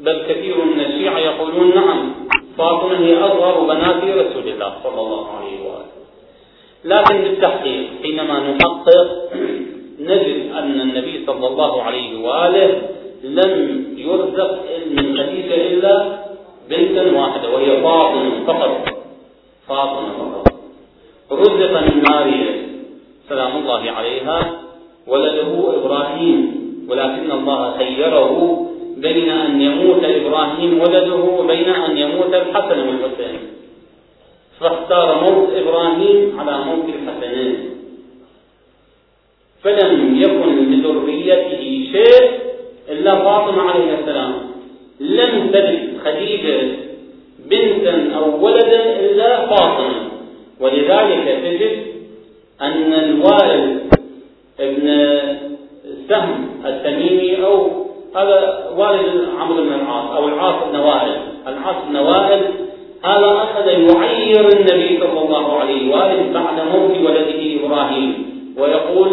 بل 0.00 0.22
كثير 0.28 0.64
من 0.64 0.80
الشيعة 0.80 1.18
يقولون 1.18 1.74
نعم 1.74 2.14
فاطمة 2.58 2.98
هي 2.98 3.18
أصغر 3.18 3.60
بنات 3.60 4.04
رسول 4.04 4.48
الله 4.48 4.72
صلى 4.82 5.00
الله 5.00 5.26
عليه 5.36 5.60
وآله. 5.60 5.90
لكن 6.84 7.22
بالتحقيق 7.22 7.86
حينما 8.02 8.40
نحقق 8.40 9.30
نجد 10.00 10.52
أن 10.58 10.80
النبي 10.80 11.26
صلى 11.26 11.46
الله 11.46 11.82
عليه 11.82 12.24
وآله 12.24 12.82
لم 13.24 13.84
يرزق 13.96 14.60
من 14.90 15.18
خديجة 15.18 15.54
إلا 15.54 16.19
بنتا 16.70 17.18
واحدة 17.18 17.50
وهي 17.50 17.82
فاطمة 17.82 18.44
فقط. 18.46 18.88
فاطمة 19.68 20.10
فقط. 20.18 20.54
رزق 21.32 21.72
من 21.80 22.02
ماريا 22.10 22.52
سلام 23.28 23.56
الله 23.56 23.90
عليها 23.90 24.60
ولده 25.06 25.52
إبراهيم. 25.78 26.60
ولكن 26.88 27.30
الله 27.30 27.78
خيره 27.78 28.30
بين 28.96 29.30
أن 29.30 29.60
يموت 29.60 30.04
إبراهيم 30.04 30.80
ولده 30.80 31.14
وبين 31.14 31.68
أن 31.68 31.98
يموت 31.98 32.34
الحسن 32.34 32.78
والحسين. 32.88 33.40
فاختار 34.60 35.08
موت 35.20 35.48
إبراهيم 35.54 36.40
على 36.40 36.54
موت 36.64 36.88
الحسنين. 36.88 37.70
فلم 39.62 40.22
يكن 40.22 40.56
لذريته 40.70 41.62
شيء 41.92 42.30
إلا 42.88 43.14
فاطمة 43.14 43.62
عليه 43.62 43.98
السلام. 43.98 44.49
لم 45.00 45.50
تلد 45.52 45.98
خديجة 46.04 46.60
بنتا 47.50 48.16
أو 48.16 48.44
ولدا 48.44 49.00
إلا 49.00 49.46
فاطمة. 49.46 50.10
ولذلك 50.60 51.38
تجد 51.44 51.76
أن 52.62 52.92
الوالد 52.92 53.80
ابن 54.60 54.86
سهم 56.08 56.48
التميمي 56.66 57.44
أو 57.44 57.70
هذا 58.16 58.38
والد 58.76 59.28
عمرو 59.40 59.62
بن 59.64 59.72
العاص 59.72 60.10
أو 60.16 60.28
العاص 60.28 60.54
بن 60.70 60.76
وائل. 60.76 61.16
العاص 61.46 61.76
بن 61.88 61.96
وائل 61.96 62.40
هذا 63.04 63.30
أخذ 63.44 63.66
يعير 63.68 64.48
النبي 64.48 64.98
صلى 65.00 65.20
الله 65.24 65.56
عليه 65.60 65.94
وآله 65.94 66.32
بعد 66.32 66.56
موت 66.72 66.94
ولده 67.06 67.40
إبراهيم. 67.56 68.10
ويقول 68.58 69.10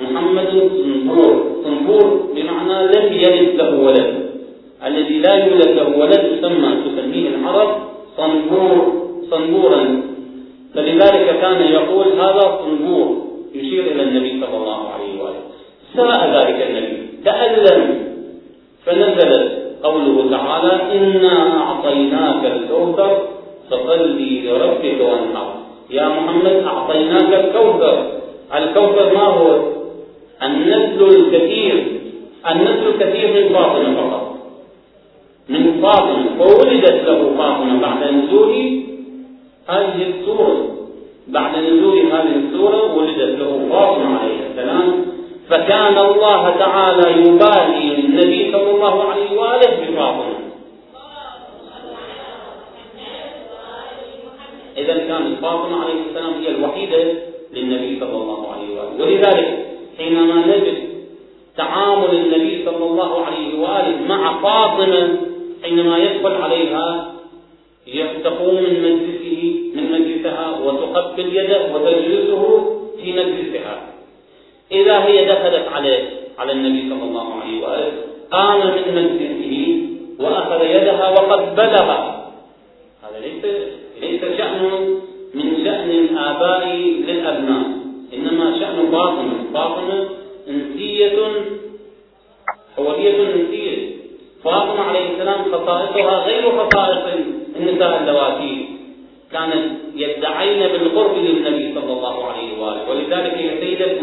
محمد 0.00 0.70
صنبور 0.82 1.46
صنبور 1.64 2.06
بمعنى 2.34 2.86
لم 2.86 3.12
يلد 3.12 3.56
له 3.60 3.70
ولد. 3.80 4.07
لا 5.22 5.34
يولد 5.46 5.68
له 5.68 5.98
ولد 5.98 6.38
تسمى 6.38 6.70
تسميه 6.84 7.28
العرب 7.28 7.76
صنبور 8.16 8.92
صنبورا. 9.30 10.02
فلذلك 10.74 11.40
كان 11.40 11.60
يقول 11.62 12.06
هذا 12.20 12.60
صنبور. 12.64 13.17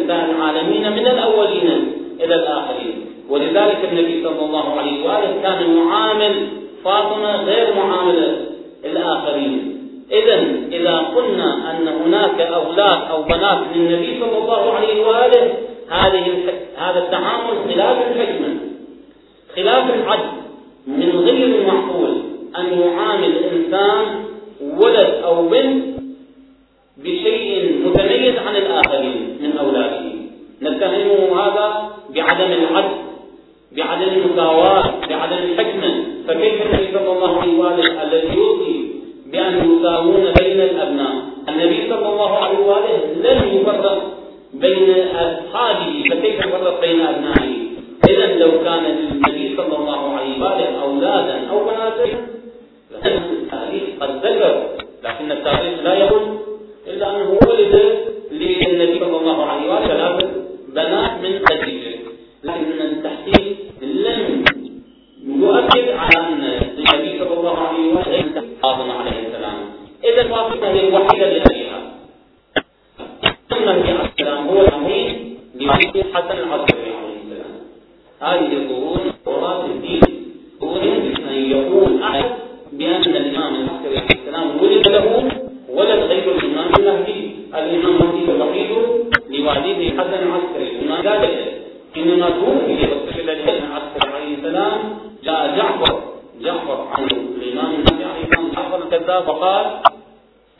إنسان 0.05 0.29
العالمين 0.35 0.91
من 0.91 1.07
الأولين 1.07 1.93
إلى 2.19 2.35
الآخرين. 2.35 3.05
ولذلك 3.29 3.89
النبي 3.91 4.23
صلى 4.23 4.45
الله 4.45 4.79
عليه 4.79 5.05
وآله 5.05 5.41
كان 5.43 5.77
يعامل 5.77 6.47
فاطمة 6.83 7.43
غير 7.43 7.73
معاملة 7.73 8.37
الآخرين. 8.85 9.81
إذا 10.11 10.47
إذا 10.71 10.97
قلنا 11.15 11.71
أن 11.71 11.87
هناك 11.87 12.41
أولاد 12.41 12.99
أو 13.11 13.23
بنات 13.23 13.59
للنبي 13.75 14.19
صلى 14.19 14.37
الله 14.37 14.64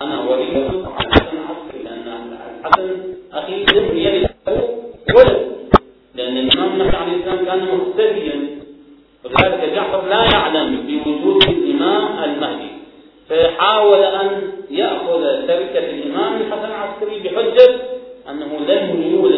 أنا 0.01 0.29
ولي 0.29 0.55
عن 0.85 1.11
حسن 1.11 1.37
حسن 1.47 1.83
لأن 1.83 2.07
الحسن 2.61 2.89
أخي 3.33 3.65
لم 3.65 3.97
يلد 3.97 4.29
ولد. 5.15 5.55
لأن 6.15 6.37
الإمام 6.37 6.81
نبي 6.81 6.97
عليه 6.97 7.15
السلام 7.15 7.45
كان 7.45 7.59
مهتديا. 7.65 8.37
وكذلك 9.25 9.73
جعفر 9.75 10.07
لا 10.07 10.23
يعلم 10.33 10.69
بوجود 10.87 11.43
الإمام 11.43 12.23
المهدي. 12.23 12.69
فحاول 13.29 13.99
أن 14.03 14.41
يأخذ 14.69 15.47
تركة 15.47 15.85
الإمام 15.89 16.41
الحسن 16.41 16.65
العسكري 16.65 17.19
بحجة 17.19 17.69
أنه 18.29 18.59
لن 18.67 19.11
يولد 19.13 19.34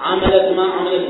عملت 0.00 0.56
ما 0.56 0.62
عملت 0.64 1.08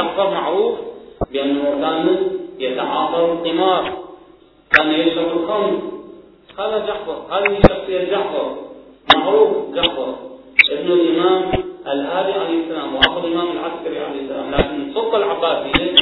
عليه 0.00 0.10
السلام 0.10 0.16
جعفر 0.16 0.30
معروف 0.30 0.78
بأنه 1.32 1.62
كان 1.80 2.16
يتعاطى 2.58 3.24
القمار. 3.24 3.98
كان 4.72 4.90
يشرب 4.90 5.42
الخمر. 5.42 5.82
هذا 6.58 6.86
جعفر 6.86 7.22
هذه 7.30 7.60
شخصية 7.68 8.10
جعفر 8.10 8.56
معروف 9.14 9.74
جعفر 9.74 10.14
ابن 10.72 10.92
الإمام 10.92 11.50
الهادي 11.86 12.32
عليه 12.32 12.64
السلام 12.64 12.94
وأخو 12.94 13.26
الإمام 13.26 13.46
العسكري 13.52 13.98
عليه 13.98 14.20
السلام. 14.20 14.50
لكن 14.50 14.88
السلطة 14.88 15.16
العباسية 15.16 15.94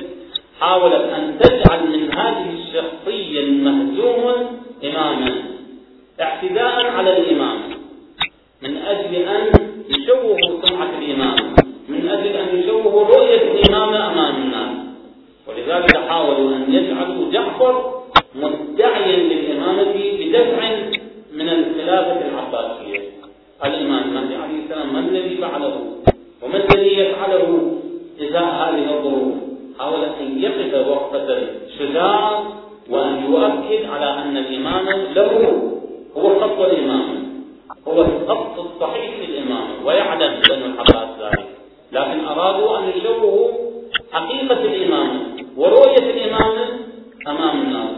حاولت 0.61 0.95
أن 0.95 1.39
تجعل 1.39 1.87
من 1.87 2.19
هذه 2.19 2.51
الشخصية 2.53 3.41
المهزومة 3.41 4.51
إماما. 4.85 5.43
اعتداء 6.21 6.87
على 6.87 7.17
الإمام. 7.19 7.59
من 8.63 8.77
أجل 8.77 9.15
أن 9.15 9.53
يشوهوا 9.89 10.61
سمعة 10.63 10.99
الإمام. 10.99 11.68
من 11.89 12.09
أجل 12.09 12.27
أن 12.27 12.59
يشوهوا 12.59 13.05
رؤية 13.05 13.43
الإمامة 13.53 14.13
أمام 14.13 14.43
الناس 14.43 14.77
ولذلك 15.49 15.97
حاولوا 15.97 16.57
أن 16.57 16.73
يجعلوا 16.73 17.33
جعفر 17.33 18.03
مدعيا 18.35 19.17
للإمامة 19.17 19.95
بدفع 20.19 20.77
من 21.33 21.49
الخلافة 21.49 22.21
العباسية. 22.29 23.01
الإمام 23.65 24.03
المهدي 24.09 24.35
عليه 24.37 24.65
السلام 24.65 24.93
ما 24.93 24.99
الذي 24.99 25.37
فعله؟ 25.37 25.81
وما 26.43 26.57
الذي 26.57 26.99
يفعله 26.99 27.79
إزاء 28.21 28.45
هذه 28.45 28.97
الظروف؟ 28.97 29.35
حاول 29.79 30.05
أن 30.05 30.43
يقف 30.43 30.89
وقفة 30.89 31.47
شجاعة 31.79 32.53
وأن 32.91 33.25
يؤكد 33.25 33.85
على 33.91 34.23
أن 34.23 34.37
الإمام 34.37 34.87
له 35.15 35.63
هو 36.17 36.41
خط 36.41 36.61
الإمامة 36.61 37.19
هو 37.89 38.03
الخط 38.03 38.59
الصحيح 38.59 39.11
للإمامة 39.29 39.87
ويعلم 39.87 40.41
بنو 40.51 40.65
العباس 40.67 41.09
ذلك. 41.21 41.49
لكن 41.93 42.25
أرادوا 42.25 42.79
أن 42.79 42.89
يشوهوا 42.89 43.49
حقيقة 44.13 44.61
الإمامة 44.65 45.21
ورؤية 45.57 46.11
الإمامة 46.11 46.65
أمام 47.29 47.61
الناس 47.63 47.91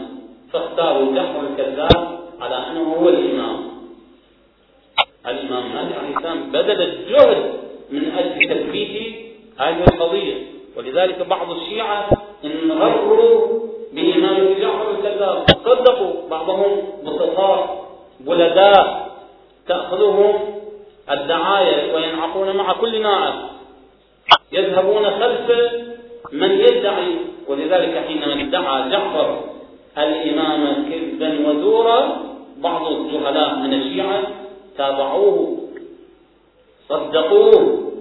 فاختاروا 0.53 1.15
جحر 1.15 1.41
الكذاب 1.51 2.19
على 2.41 2.55
أنه 2.55 2.93
هو 2.93 3.09
الإمام 3.09 3.71
الإمام 5.27 5.63
مالك 5.75 5.97
عليه 5.97 6.17
السلام 6.17 6.51
بذل 6.51 6.81
الجهد 6.81 7.53
من 7.91 8.11
أجل 8.17 8.49
تثبيت 8.49 9.15
هذه 9.59 9.83
القضية. 9.83 10.33
ولذلك 10.77 11.21
بعض 11.27 11.51
الشيعة 11.51 12.09
انغروا 12.45 13.59
بإمامة 13.93 14.59
جعفر 14.59 14.91
الكذاب 14.91 15.45
صدقوا 15.65 16.29
بعضهم 16.29 16.81
بسطاء 17.05 17.85
بلداء 18.19 19.11
تأخذهم 19.67 20.33
الدعاية 21.11 21.95
وينعقون 21.95 22.55
مع 22.55 22.73
كل 22.73 23.01
ناعم 23.01 23.33
يذهبون 24.51 25.05
خلف 25.09 25.51
من 26.31 26.51
يدعي 26.51 27.15
ولذلك 27.47 28.03
حينما 28.07 28.41
ادعى 28.41 28.89
جعفر 28.91 29.43
الإمامة 29.97 30.89
كذبا 30.89 31.49
وزورا 31.49 32.17
بعض 32.57 32.87
الجهلاء 32.91 33.55
من 33.55 33.73
الشيعة 33.73 34.21
تابعوه 34.77 35.57
صدقوه. 36.89 37.91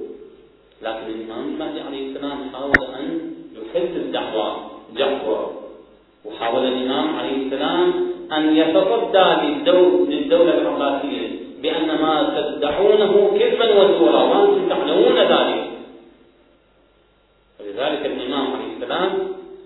لكن 0.82 1.06
الإمام 1.06 1.48
المهدي 1.48 1.80
عليه 1.80 2.08
السلام 2.10 2.38
حاول 2.52 2.72
أن 2.98 3.20
يحد 3.56 3.96
الدعوة 3.96 4.56
جعفر 4.96 5.50
وحاول 6.24 6.64
الإمام 6.66 7.16
عليه 7.16 7.46
السلام 7.46 7.92
أن 8.32 8.56
يتصدى 8.56 9.26
للدولة 10.08 10.58
العباسية 10.58 11.28
بأن 11.62 11.86
ما 11.86 12.14
تدعونه 12.36 13.38
كذبا 13.38 13.80
وزورا 13.80 14.22
وأنتم 14.22 14.68
تعلمون 14.68 15.18
ذلك 15.18 15.70
ولذلك 17.60 18.06
الإمام 18.06 18.46
عليه 18.52 18.76
السلام 18.76 19.10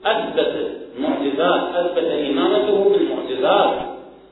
أثبت 0.04 0.70
معجزات 0.98 1.60
أثبت 1.74 2.04
إمامته 2.30 2.88
بالمعجزات 2.88 3.74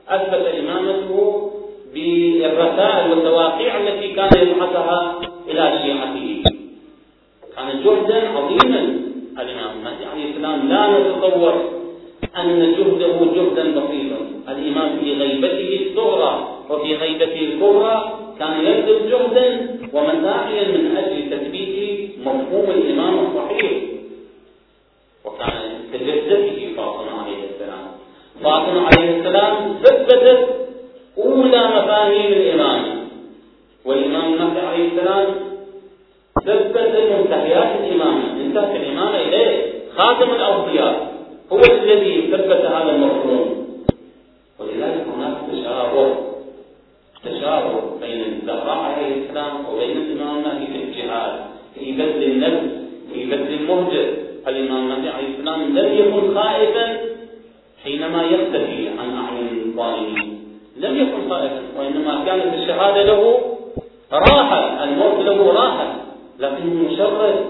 أثبت 0.09 0.45
إمامته 0.59 1.49
بالرسائل 1.93 3.11
والتواقيع 3.11 3.77
التي 3.77 4.13
كان 4.13 4.47
يبعثها 4.47 5.19
إلى 5.47 5.79
شيعته 5.83 6.43
كان 7.55 7.83
جهدا 7.83 8.29
عظيما 8.29 8.79
الإمام 9.39 9.77
المهدي 9.77 10.05
عليه 10.05 10.31
السلام 10.31 10.69
لا 10.69 10.87
نتصور 10.99 11.53
أن 12.37 12.75
جهده 12.77 13.17
جهدا 13.35 13.63
بسيطا 13.63 14.17
الإمام 14.49 14.99
في 14.99 15.13
غيبته 15.13 15.79
الصغرى 15.89 16.47
وفي 16.69 16.95
غيبته 16.95 17.39
الكبرى 17.39 18.19
كان 18.39 18.65
يبذل 18.65 19.09
جهدا 19.11 19.77
ومساعيا 19.93 20.67
من 20.77 20.97
أجل 20.97 21.29
تثبيت 21.29 22.09
مفهوم 22.19 22.69
الإمام 22.69 23.19
الصحيح 23.19 23.71
وكان 25.25 25.61
كجدته 25.93 26.73
فاطمة 26.77 27.21
عليه 27.21 27.37
السلام 27.53 27.85
فاطمة 28.43 28.81
عليه 28.87 29.19
السلام 29.19 29.75
ثبتت 29.83 30.47
أولى 31.17 31.67
مفاهيم 31.67 32.33
الإمامة 32.33 32.95
والإمام 33.85 34.33
المهدي 34.33 34.59
عليه 34.59 34.87
السلام 34.91 35.25
ثبت 36.45 36.77
منتهيات 37.17 37.79
الإمامة 37.79 38.41
انتهت 38.45 38.75
الإمامة 38.75 39.17
إليه 39.19 39.73
خاتم 39.97 40.31
الأوصياء 40.31 41.13
هو 41.53 41.59
الذي 41.59 42.21
ثبت 42.31 42.65
هذا 42.65 42.91
المفهوم 42.95 43.67
ولذلك 44.59 45.05
هناك 45.15 45.37
تشابه 45.51 46.15
تشابه 47.25 47.81
بين 48.01 48.23
الزهراء 48.23 48.77
عليه 48.77 49.23
السلام 49.23 49.65
وبين 49.73 49.97
الإمام 49.97 50.37
المهدي 50.37 50.65
في 50.67 50.83
الجهاد 50.83 51.31
في 51.75 51.91
بذل 51.91 52.23
النفس 52.23 52.69
في 53.13 53.25
بذل 53.25 53.53
المهجر 53.53 54.13
الإمام 54.47 54.83
المهدي 54.83 55.09
عليه 55.09 55.27
السلام 55.37 55.77
لم 55.77 55.97
يكن 55.97 56.35
خائفا 56.35 56.97
حينما 57.83 58.23
يختفي 58.23 58.89
عن 58.99 59.17
أعين 59.17 59.61
الظالمين 59.65 60.39
لم 60.77 60.97
يكن 60.97 61.29
خائفا 61.29 61.61
وإنما 61.77 62.23
كانت 62.25 62.53
الشهادة 62.53 63.03
له 63.03 63.41
راحة 64.11 64.83
الموت 64.83 65.25
له 65.25 65.51
راحة 65.53 65.95
لكنه 66.39 66.73
مشرد 66.91 67.45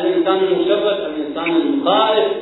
الإنسان 0.00 0.38
المشرد 0.44 1.00
الإنسان 1.00 1.56
الخائف 1.56 2.32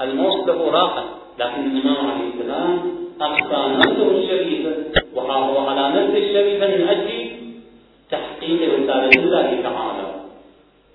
الموت 0.00 0.48
له 0.48 0.70
راحة 0.70 1.04
لكن 1.38 1.76
الإمام 1.76 2.06
عليه 2.10 2.28
السلام 2.34 2.80
أخفى 3.20 3.76
نفسه 3.76 4.10
الشريفة 4.10 4.72
وحافظ 5.14 5.56
على 5.68 5.88
نفسه 5.88 6.18
الشريفة 6.18 6.66
من 6.66 6.88
أجل 6.88 7.32
الله 9.16 9.62
تعالى. 9.62 10.06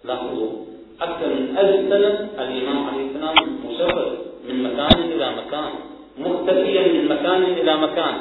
لاحظوا 0.03 0.51
أكثر 1.01 1.27
من 1.27 1.58
ألف 1.58 1.89
سنة 1.89 2.30
الإمام 2.43 2.88
عليه 2.88 3.06
السلام 3.10 3.36
مشرد 3.65 4.17
من 4.47 4.63
مكان 4.63 4.99
إلى 5.12 5.27
مكان 5.39 5.71
مختفيا 6.17 6.84
من 6.93 7.08
مكان 7.08 7.43
إلى 7.43 7.77
مكان. 7.77 8.15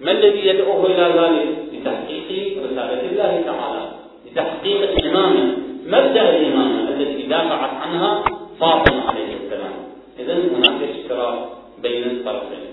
ما 0.00 0.10
الذي 0.10 0.46
يدعوه 0.46 0.86
إلى 0.86 1.06
ذلك؟ 1.20 1.48
لتحقيق 1.72 2.58
رسالة 2.64 3.02
الله 3.10 3.42
تعالى 3.46 3.84
لتحقيق 4.26 4.80
الإمامة 4.90 5.56
مبدأ 5.86 6.36
الإمامة 6.36 6.88
التي 6.88 7.22
دافعت 7.22 7.74
عنها 7.82 8.24
فاطمة 8.60 9.08
عليه 9.08 9.36
السلام. 9.36 9.74
إذا 10.18 10.34
هناك 10.34 10.82
اشتراك 10.82 11.38
بين 11.82 12.04
الطرفين. 12.04 12.65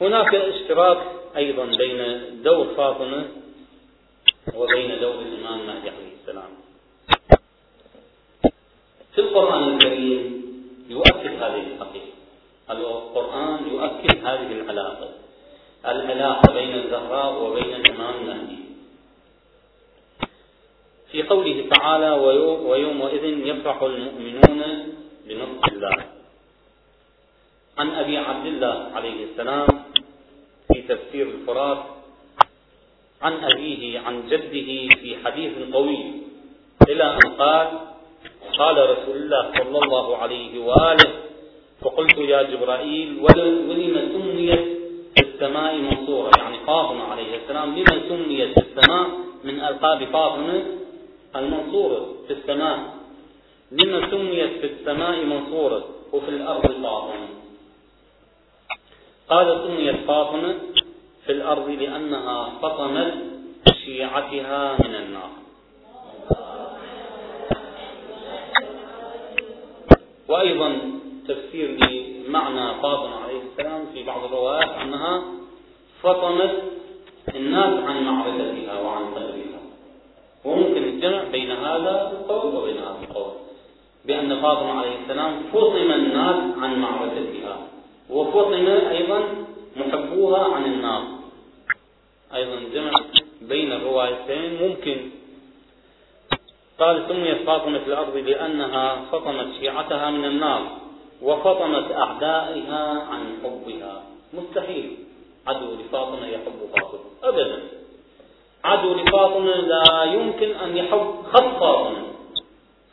هناك 0.00 0.34
اشتراك 0.34 0.98
أيضا 1.36 1.64
بين 1.64 2.00
دور 2.42 2.66
فاطمة 2.76 3.28
وبين 4.54 5.00
دور 5.00 5.14
الإمام 5.14 5.60
المهدي 5.60 5.88
عليه 5.90 6.12
السلام. 6.20 6.50
في 9.14 9.20
القرآن 9.20 9.74
الكريم 9.74 10.42
يؤكد 10.88 11.32
هذه 11.42 11.64
الحقيقة. 11.74 12.14
القرآن 12.70 13.58
يؤكد 13.72 14.26
هذه 14.26 14.52
العلاقة. 14.52 15.08
العلاقة 15.86 16.52
بين 16.52 16.74
الزهراء 16.74 17.42
وبين 17.42 17.74
الإمام 17.74 18.14
المهدي. 18.20 18.58
في 21.12 21.22
قوله 21.22 21.68
تعالى 21.70 22.10
ويومئذ 22.64 23.24
يفرح 23.24 23.82
المؤمنون 23.82 24.62
بنصر 25.26 25.72
الله. 25.72 25.96
عن 27.78 27.90
أبي 27.94 28.18
عبد 28.18 28.46
الله 28.46 28.90
عليه 28.94 29.24
السلام 29.24 29.79
تفسير 30.90 31.26
الفرات 31.26 31.78
عن 33.22 33.34
أبيه 33.44 33.98
عن 34.00 34.14
جده 34.30 34.70
في 35.00 35.16
حديث 35.24 35.52
طويل. 35.72 36.22
إلى 36.88 37.04
أن 37.04 37.26
قال 37.38 37.68
قال 38.58 38.76
رسول 38.90 39.16
الله 39.16 39.42
صلى 39.58 39.78
الله 39.84 40.16
عليه 40.16 40.52
وآله 40.58 41.10
فقلت 41.80 42.18
يا 42.18 42.42
جبرائيل 42.42 43.08
ولم 43.24 43.94
سميت 44.14 44.64
السماء 45.24 45.74
منصورة 45.76 46.30
يعني 46.38 46.58
فاطمة 46.66 47.04
عليه 47.04 47.36
السلام 47.36 47.68
لما 47.78 47.96
سميت 48.08 48.58
السماء 48.58 49.06
من 49.44 49.60
ألقاب 49.60 50.04
فاطمة 50.04 50.62
المنصورة 51.36 52.14
في 52.26 52.32
السماء؟ 52.32 52.78
لما 53.72 54.10
سميت 54.10 54.50
في 54.60 54.66
السماء 54.66 55.24
منصورة 55.24 55.84
وفي 56.12 56.28
الأرض 56.28 56.66
فاطمة؟ 56.66 57.28
قال 59.28 59.46
سميت 59.66 59.96
فاطمة 60.06 60.54
في 61.30 61.36
الأرض 61.36 61.70
لأنها 61.70 62.50
فطمت 62.62 63.14
شيعتها 63.84 64.76
من 64.82 64.94
النار. 64.94 65.30
وأيضا 70.28 70.78
تفسير 71.28 71.68
لمعنى 71.70 72.82
فاطمة 72.82 73.16
عليه 73.24 73.40
السلام 73.52 73.86
في 73.94 74.02
بعض 74.02 74.24
الروايات 74.24 74.68
أنها 74.82 75.22
فطمت 76.02 76.62
الناس 77.34 77.84
عن 77.84 78.04
معرفتها 78.04 78.80
وعن 78.80 79.04
قدرها. 79.14 79.60
وممكن 80.44 80.82
الجمع 80.84 81.24
بين 81.32 81.50
هذا 81.50 82.12
القول 82.12 82.54
وبين 82.54 82.76
هذا 82.76 82.96
القول. 83.02 83.32
بأن 84.04 84.42
فاطمة 84.42 84.72
عليه 84.72 84.98
السلام 85.02 85.42
فطم 85.52 85.90
الناس 85.92 86.58
عن 86.58 86.80
معرفتها. 86.80 87.56
وفطم 88.10 88.66
أيضا 88.66 89.20
محبوها 89.76 90.54
عن 90.54 90.64
النار. 90.64 91.02
أيضا 92.34 92.60
جمع 92.74 92.90
بين 93.42 93.72
الروايتين 93.72 94.62
ممكن. 94.62 95.10
قال 96.80 97.04
سميت 97.08 97.46
فاطمة 97.46 97.80
الأرض 97.86 98.16
لأنها 98.16 99.04
فطمت 99.12 99.46
شيعتها 99.60 100.10
من 100.10 100.24
النار 100.24 100.62
وفطمت 101.22 101.92
أعدائها 101.92 103.06
عن 103.10 103.36
حبها. 103.44 104.02
مستحيل. 104.32 104.96
عدو 105.46 105.74
لفاطمة 105.74 106.26
يحب 106.26 106.58
فاطمة. 106.74 107.00
أبدا. 107.22 107.62
عدو 108.64 108.94
لفاطمة 108.94 109.54
لا 109.54 110.04
يمكن 110.04 110.50
أن 110.50 110.76
يحب 110.76 111.14
خط 111.32 111.60
فاطمة. 111.60 112.02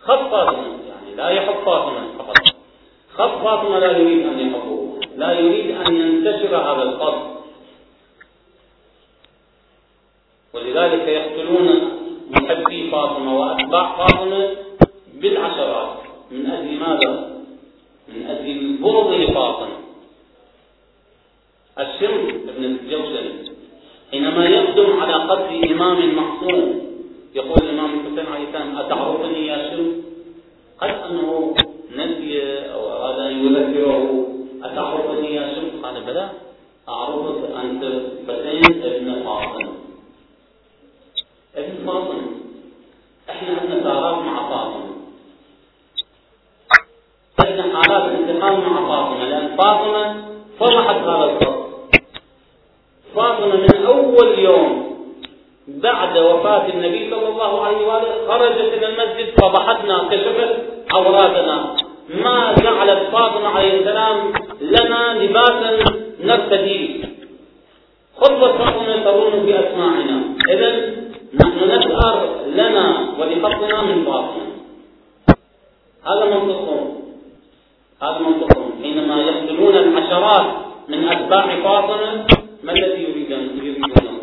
خط 0.02 0.32
فاطمة 0.32 0.78
يعني 0.90 1.16
لا 1.16 1.30
يحب 1.30 1.56
فاطمة 1.66 2.18
فقط. 2.18 2.36
خط 3.14 3.44
فاطمة 3.44 3.80
لا 3.80 3.98
يريد 3.98 4.26
أن 4.26 4.40
يحبه 4.40 5.00
لا 5.16 5.40
يريد 5.40 5.72
أن 5.72 5.96
ينتشر 5.96 6.58
هذا 6.58 6.84
الخط. 6.84 7.37
ولذلك 10.58 11.08
يقتلون 11.08 11.68
محبي 12.32 12.92
فاطمة 12.92 13.40
وأتباع 13.40 13.96
فاطمة 13.98 14.50
بالعشرات 15.22 15.98
من 16.32 16.46
أجل 16.46 16.80
ماذا؟ 16.80 17.30
من 18.08 18.26
أجل 18.28 18.50
البغض 18.52 19.12
لفاطمة 19.14 19.78
الشمس 21.80 22.34
ابن 22.50 22.64
الجوشن 22.66 23.26
حينما 24.12 24.46
يقدم 24.46 25.00
على 25.02 25.14
قتل 25.14 25.72
إمام 25.74 26.16
معصوم 26.16 26.82
يقول 27.36 27.58
الإمام 27.64 27.92
الحسين 28.00 28.34
عليه 28.34 28.48
السلام 28.48 28.78
أتعرفني 28.78 29.48
يا 29.48 29.70
شمس؟ 29.72 29.96
قد 30.82 30.90
أنه 30.90 31.56
نسي 31.96 32.42
أو 32.74 32.82
أراد 32.90 33.20
أن 33.20 33.46
يذكره 33.46 34.28
أتعرفني 34.64 35.36
يا 35.36 35.56
شمس؟ 35.56 35.84
قال 35.84 36.04
بلى 36.04 36.30
أعرفك 36.90 37.42
أنت 37.64 37.84
ابن 38.30 38.97
فاطمة 41.88 42.22
إحنا 43.30 43.50
عندنا 43.62 43.84
ثارات 43.84 44.16
مع 44.26 44.50
فاطمة 44.50 44.88
عندنا 47.46 47.82
حالات 47.82 48.12
انتقام 48.12 48.60
مع 48.60 48.88
فاطمة 48.88 49.24
لأن 49.26 49.58
فاطمة 49.58 50.16
فضحت 50.60 50.96
هذا 50.96 51.26
الخط 51.26 51.58
فاطمة 53.16 53.56
من 53.56 53.86
أول 53.86 54.40
يوم 54.40 54.88
بعد 55.68 56.18
وفاة 56.18 56.70
النبي 56.70 57.10
صلى 57.12 57.28
الله 57.28 57.66
عليه 57.66 57.88
وآله 57.88 58.28
خرجت 58.28 58.74
إلى 58.74 58.86
المسجد 58.88 59.34
فضحتنا 59.42 60.08
كشفت 60.12 60.56
عوراتنا 60.94 61.76
ما 62.10 62.56
جعلت 62.64 63.10
فاطمة 63.12 63.48
عليه 63.48 63.80
السلام 63.80 64.34
لنا 64.62 65.24
لباسا 65.24 65.80
نرتديه 66.20 67.04
خطبة 68.22 68.52
فاطمة 68.58 69.04
ترون 69.04 69.46
في 69.46 69.60
أسماعنا. 69.60 70.22
إذا 70.50 70.97
نحن 71.42 71.60
نسأر 71.72 72.16
لنا 72.48 72.86
ولخطنا 73.20 73.82
من 73.82 74.06
فاطمة 74.06 74.48
هذا 76.08 76.26
منطقهم 76.26 76.98
هذا 78.02 78.20
منطقهم 78.20 78.72
حينما 78.82 79.22
يقتلون 79.22 79.78
العشرات 79.78 80.46
من 80.90 81.08
أتباع 81.08 81.56
فاطمة 81.64 82.26
ما 82.64 82.72
الذي 82.72 83.04
يريدون؟ 83.04 83.50
يريدونه؟ 83.58 84.18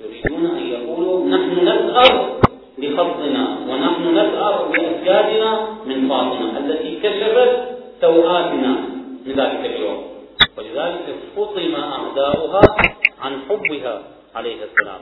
يريدون 0.00 0.46
أن 0.46 0.66
يقولوا 0.66 1.26
نحن 1.26 1.68
نسأر 1.68 2.40
لخطنا 2.78 3.58
ونحن 3.68 4.04
نسأر 4.18 4.68
لأجدادنا 4.72 5.68
من 5.86 6.08
فاطمة 6.08 6.58
التي 6.58 7.00
كشفت 7.02 7.52
سوءاتنا 8.00 8.72
من 9.26 9.32
ذلك 9.36 9.60
اليوم. 9.64 10.02
ولذلك 10.58 11.06
فطم 11.36 11.74
أعداؤها 11.74 12.60
عن 13.22 13.32
حبها 13.48 14.02
عليه 14.34 14.56
السلام. 14.64 15.00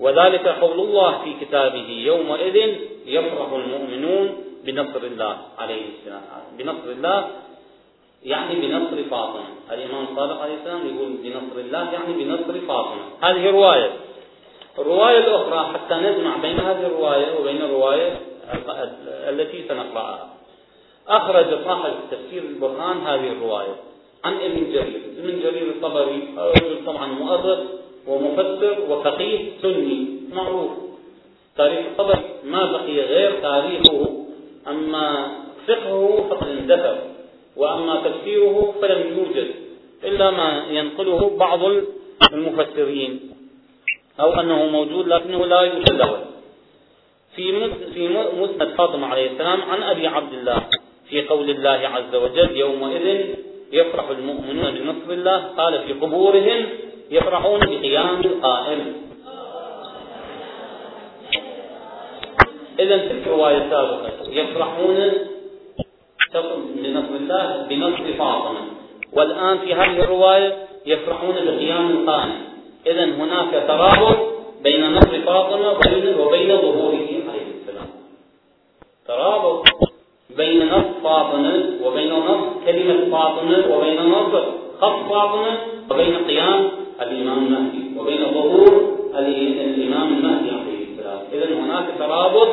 وذلك 0.00 0.48
قول 0.48 0.80
الله 0.80 1.18
في 1.24 1.44
كتابه 1.44 1.88
يومئذ 1.90 2.56
يفرح 3.06 3.52
المؤمنون 3.52 4.44
بنصر 4.64 5.02
الله 5.02 5.38
عليه 5.58 5.82
السلام. 5.88 6.22
بنصر 6.58 6.90
الله 6.90 7.28
يعني 8.24 8.54
بنصر 8.54 9.04
فاطمة. 9.10 9.44
الإمام 9.72 10.04
الصادق 10.10 10.40
عليه 10.42 10.54
السلام 10.54 10.86
يقول 10.86 11.08
بنصر 11.22 11.58
الله 11.58 11.92
يعني 11.92 12.12
بنصر 12.24 12.66
فاطمة. 12.68 13.02
هذه 13.20 13.50
رواية. 13.50 13.90
الرواية 14.78 15.18
الأخرى 15.18 15.72
حتى 15.74 15.94
نجمع 15.94 16.36
بين 16.36 16.60
هذه 16.60 16.86
الرواية 16.86 17.40
وبين 17.40 17.62
الرواية 17.62 18.20
التي 19.28 19.68
سنقرأها. 19.68 20.28
أخرج 21.08 21.64
صاحب 21.64 21.92
تفسير 22.10 22.42
البرهان 22.42 22.96
هذه 23.00 23.32
الرواية. 23.32 23.76
عن 24.24 24.34
ابن 24.34 24.72
جرير. 24.72 25.00
ابن 25.18 25.40
جرير 25.40 25.68
الطبري 25.68 26.34
طبعا 26.86 27.06
مؤرخ 27.06 27.58
ومفسر 28.08 28.76
وفقيه 28.90 29.38
سني 29.62 30.06
معروف. 30.32 30.70
تاريخ 31.56 31.78
الطبري 31.78 32.24
ما 32.44 32.72
بقي 32.72 32.96
غير 33.00 33.40
تاريخه 33.40 34.24
أما 34.68 35.06
فقهه 35.66 36.26
فقد 36.30 36.48
اندثر 36.48 36.98
وأما 37.56 37.94
تفسيره 38.04 38.74
فلم 38.82 39.18
يوجد 39.18 39.48
إلا 40.04 40.30
ما 40.30 40.64
ينقله 40.70 41.36
بعض 41.36 41.60
المفسرين 42.32 43.20
أو 44.20 44.40
أنه 44.40 44.66
موجود 44.66 45.08
لكنه 45.08 45.46
لا 45.46 45.60
يوجد 45.60 46.28
في 47.36 47.70
في 47.94 48.08
مسند 48.38 48.68
فاطمة 48.78 49.06
عليه 49.06 49.30
السلام 49.30 49.60
عن 49.62 49.82
أبي 49.82 50.06
عبد 50.06 50.32
الله 50.32 50.62
في 51.08 51.26
قول 51.26 51.50
الله 51.50 51.80
عز 51.88 52.14
وجل 52.14 52.56
يومئذ 52.56 53.26
يفرح 53.72 54.08
المؤمنون 54.08 54.70
بنصر 54.70 55.12
الله 55.12 55.38
قال 55.38 55.82
في 55.86 55.92
قبورهم 55.92 56.66
يفرحون 57.10 57.60
بقيام 57.60 58.20
القائم. 58.20 58.94
إذا 62.78 62.96
تلك 62.96 63.26
الرواية 63.26 63.70
سابقة. 63.70 64.10
يفرحون 64.28 65.12
بنصر 66.76 67.14
الله 67.20 67.66
بنصر 67.68 68.12
فاطمة. 68.18 68.60
والآن 69.12 69.58
في 69.58 69.74
هذه 69.74 70.00
الرواية 70.00 70.56
يفرحون 70.86 71.34
بقيام 71.34 71.90
القائم. 71.90 72.44
إذا 72.86 73.04
هناك 73.04 73.64
ترابط 73.68 74.16
بين 74.62 74.92
نصر 74.92 75.20
فاطمة 75.20 75.70
وبين 76.20 76.56
ظهوره 76.56 77.08
عليه 77.28 77.48
السلام. 77.60 77.88
ترابط 79.08 79.64
بين 80.36 80.68
نص 80.68 80.84
فاطمة 81.02 81.64
وبين 81.84 82.12
نص 82.12 82.44
كلمة 82.66 83.18
فاطمة 83.18 83.76
وبين 83.76 84.02
نص 84.02 84.42
خط 84.80 85.10
فاطمة 85.10 85.58
وبين 85.90 86.14
قيام 86.24 86.70
الإمام 87.00 87.38
المهدي. 87.46 87.98
وبين 87.98 88.24
ظهور 88.34 88.98
الإمام 89.14 90.08
المهدي 90.18 90.50
عليه 90.50 90.84
السلام. 90.92 91.20
إذا 91.32 91.54
هناك 91.54 91.98
ترابط 91.98 92.48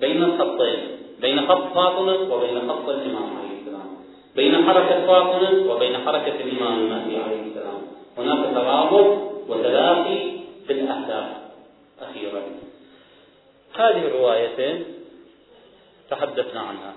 بين 0.00 0.22
الخطين. 0.22 0.80
بين 1.20 1.46
خط 1.48 1.74
فاطمة 1.74 2.34
وبين 2.34 2.68
خط 2.68 2.88
الإمام 2.88 3.28
عليه 3.36 3.54
السلام. 3.60 3.88
بين 4.36 4.64
حركة 4.64 5.06
فاطمة 5.06 5.72
وبين 5.72 5.98
حركة 5.98 6.36
الإمام 6.40 6.78
المهدي 6.78 7.16
عليه 7.16 7.42
السلام. 7.42 7.82
هناك 8.18 8.54
ترابط 8.54 9.18
وتلاقي 9.48 10.20
في 10.66 10.72
الأهداف. 10.72 11.28
أخيرا. 12.00 12.42
هذه 13.74 14.06
الروايتين 14.06 14.84
تحدثنا 16.10 16.60
عنها. 16.60 16.94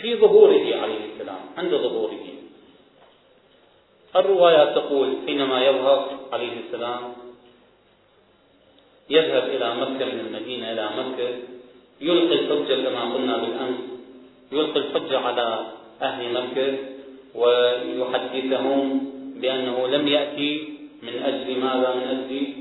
في 0.00 0.16
ظهوره 0.16 0.76
عليه 0.82 1.00
السلام. 1.12 1.40
عند 1.58 1.70
ظهوره. 1.70 2.25
الروايات 4.16 4.74
تقول 4.74 5.16
حينما 5.26 5.66
يظهر 5.66 6.18
عليه 6.32 6.52
السلام 6.66 7.00
يذهب 9.10 9.44
إلى 9.48 9.74
مكة 9.74 10.04
من 10.04 10.20
المدينة 10.26 10.72
إلى 10.72 10.90
مكة 10.98 11.28
يلقي 12.00 12.34
الحجة 12.34 12.88
كما 12.88 13.14
قلنا 13.14 13.36
بالأمس 13.36 13.80
يلقي 14.52 14.80
الحجة 14.80 15.18
على 15.18 15.66
أهل 16.02 16.32
مكة 16.32 16.78
ويحدثهم 17.34 19.10
بأنه 19.36 19.86
لم 19.86 20.08
يأتي 20.08 20.68
من 21.02 21.22
أجل 21.22 21.60
ماذا؟ 21.60 21.94
من 21.94 22.02
أجل 22.02 22.52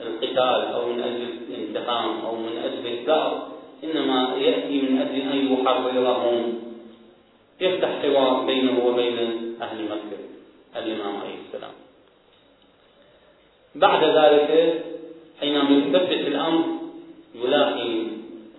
القتال 0.00 0.60
أو 0.74 0.92
من 0.92 1.02
أجل 1.02 1.26
الانتقام 1.48 2.20
أو 2.26 2.34
من 2.36 2.58
أجل 2.64 2.98
الثأر 2.98 3.48
إنما 3.84 4.36
يأتي 4.36 4.82
من 4.82 4.98
أجل 5.00 5.20
أن 5.20 5.52
يحررهم 5.52 6.58
يفتح 7.60 8.02
حوار 8.02 8.46
بينه 8.46 8.86
وبين 8.86 9.16
أهل 9.62 9.84
مكة 9.84 10.18
الإمام 10.76 11.16
عليه 11.16 11.34
السلام. 11.48 11.72
بعد 13.74 14.04
ذلك 14.04 14.82
حينما 15.40 15.70
يثبت 15.70 16.26
الأمر 16.26 16.64
يلاقي 17.34 17.92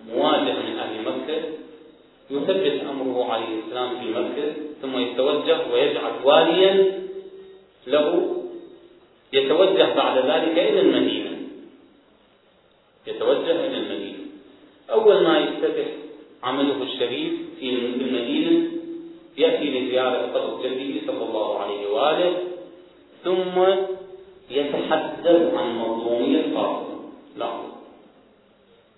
مواجهة 0.08 0.62
من 0.62 0.78
أهل 0.78 1.02
مكة 1.02 1.42
يثبت 2.30 2.80
أمره 2.90 3.32
عليه 3.32 3.60
السلام 3.64 4.00
في 4.00 4.10
مكة 4.10 4.52
ثم 4.82 4.98
يتوجه 4.98 5.72
ويجعل 5.72 6.12
واليا 6.24 7.00
له 7.86 8.36
يتوجه 9.32 9.94
بعد 9.94 10.18
ذلك 10.18 10.58
إلى 10.58 10.80
المدينة. 10.80 11.30
يتوجه 13.06 13.66
إلى 13.66 13.76
المدينة. 13.76 14.18
أول 14.90 15.22
ما 15.22 15.38
يفتتح 15.38 15.86
عمله 16.42 16.82
الشريف 16.82 17.32
في 17.60 17.70
المدينة 17.70 18.79
يأتي 19.40 19.66
لزيارة 19.70 20.20
قبر 20.34 20.50
جده 20.62 21.06
صلى 21.06 21.24
الله 21.28 21.58
عليه 21.58 21.82
وآله 21.92 22.32
ثم 23.24 23.56
يتحدث 24.50 25.54
عن 25.54 25.78
مظلومية 25.78 26.42
فاطمة 26.54 26.96
لاحظ 27.36 27.70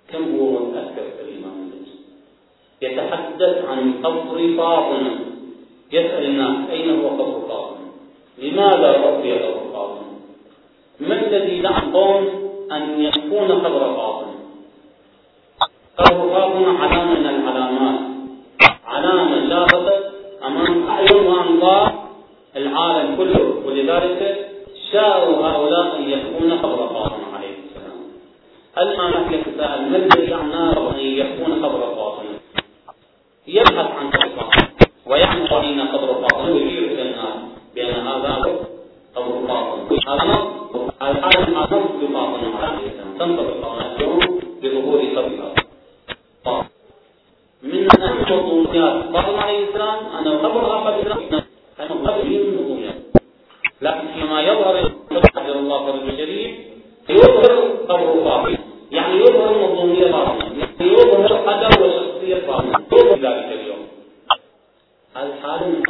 كم 0.09 0.23
هو 0.39 0.51
متأثر 0.51 1.07
الإمام 1.21 1.63
يتحدث 2.83 3.65
عن 3.65 3.95
قبر 4.03 4.57
فاطمة. 4.57 5.19
يسأل 5.93 6.25
الناس 6.25 6.71
أين 6.71 7.01
هو 7.01 7.09
قبر 7.09 7.49
فاطمة؟ 7.49 7.87
لماذا 8.39 8.93
ربي 9.07 9.33
قبر 9.33 9.61
فاطمة؟ 9.73 10.13
ما 11.01 11.27
الذي 11.27 11.61
دعا 11.61 11.83
القوم 11.83 12.25
أن 12.73 13.01
يكون 13.01 13.53
قبر 13.53 13.95
فاطمة؟ 13.95 14.35
قبر 15.99 16.29
فاطمة 16.35 16.79
علامة 16.79 17.31
وأنظار 21.63 21.93
العالم 22.57 23.17
كله. 23.17 23.63
ولذلك 23.67 24.49
شاءوا 24.93 25.47
هؤلاء 25.47 25.97
أن 25.97 26.11
يكون 26.11 26.53
قبر 26.53 26.89
فاطمة 26.89 27.27
عليه 27.37 27.55
السلام. 27.65 27.99
الآن 28.79 29.33
يتساءل 29.33 29.91
ما 29.91 29.97
الذي 29.97 30.31
يعناه 30.31 30.91
أن 30.95 31.01
يكون 31.01 31.65
قبر 31.65 31.81
فاطمة؟ 31.81 32.39
يبحث 33.47 33.91
عن 33.99 34.11
قبر 34.11 34.29
فاطمة. 34.29 34.69
ويعرف 35.07 35.53
أين 35.53 35.81
قبر 35.81 36.15
فاطمة 36.23 36.55
ويشير 36.55 36.85
إلى 36.93 37.03
الناس 37.03 37.39
بأن 37.75 38.07
هذا 38.07 38.33
قبر 39.17 39.47
فاطمة. 39.49 39.99
هذا 40.07 41.19
العالم 41.19 41.55
نص 41.55 41.73
بفاطمة 42.03 42.59
عليه 42.63 42.87
السلام. 42.87 43.19
تنطبق 43.19 43.81
اليوم 43.97 44.19
بظهور 44.63 45.01
قبرها 45.17 45.53
من 47.63 47.89
أهم 48.03 48.19
مضمونيات 48.21 49.05
فاطمة 49.13 49.41
عليه 49.41 49.69
السلام؟ 49.69 49.99
أن 50.19 50.39
قبر 50.39 50.63
قبر 51.89 52.25
من 52.25 52.55
مضمونيات 52.57 52.95
لكن 53.83 54.07
فيما 54.15 54.43
يظهر 54.43 54.93
حجر 55.37 55.59
الله 55.59 55.87
فرج 55.87 56.09
الشريف 56.09 56.57
يظهر 57.09 57.69
قبر 57.89 58.25
فاطمة 58.25 58.59
يعني 58.93 59.17
يظهر 59.17 59.55
فاطمة 60.13 60.59
يعني 60.59 60.93
يظهر 60.93 61.33
قدر 61.33 61.83
وشخصية 61.85 62.35
فاطمة 62.47 62.83
يظهر 62.93 63.19
ذلك 63.19 63.61
اليوم 63.61 63.87
هذا 65.17 65.35
حال 65.43 65.83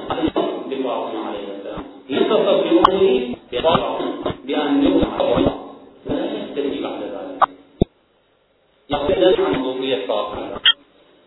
بفاطمة 0.70 1.26
عليه 1.26 1.46
السلام 1.58 1.84
ينتصر 2.08 2.56
بأمره 2.62 3.34
بفاطمة 3.52 4.34
بأن 4.44 4.84
يظهر 4.84 5.52
ولا 6.06 6.24
يستجيب 6.42 6.82
بعد 6.82 7.02
ذلك 7.02 7.48
يقتل 8.90 9.42
عن 9.44 9.52
مضمونية 9.52 10.06
فاطمة 10.06 10.48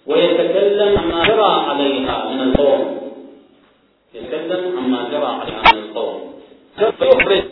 ويتكلم 0.07 0.97
عما 0.97 1.27
جرى 1.27 1.43
عليها 1.69 2.29
القوم 6.78 7.43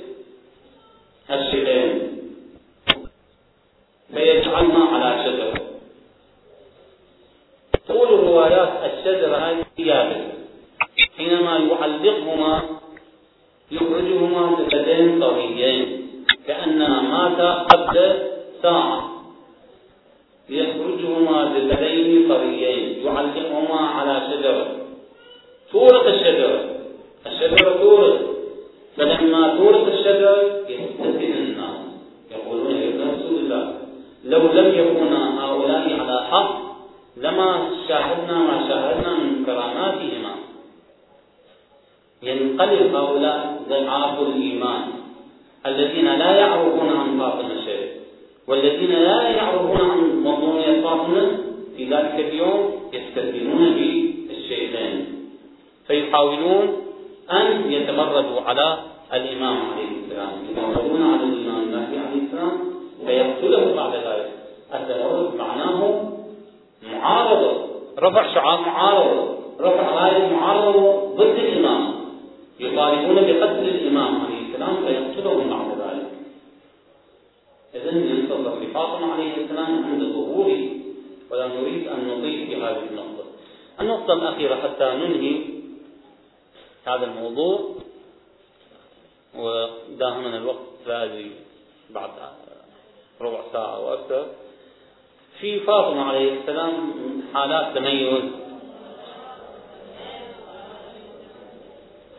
حالات 97.64 97.76
تميز. 97.76 98.24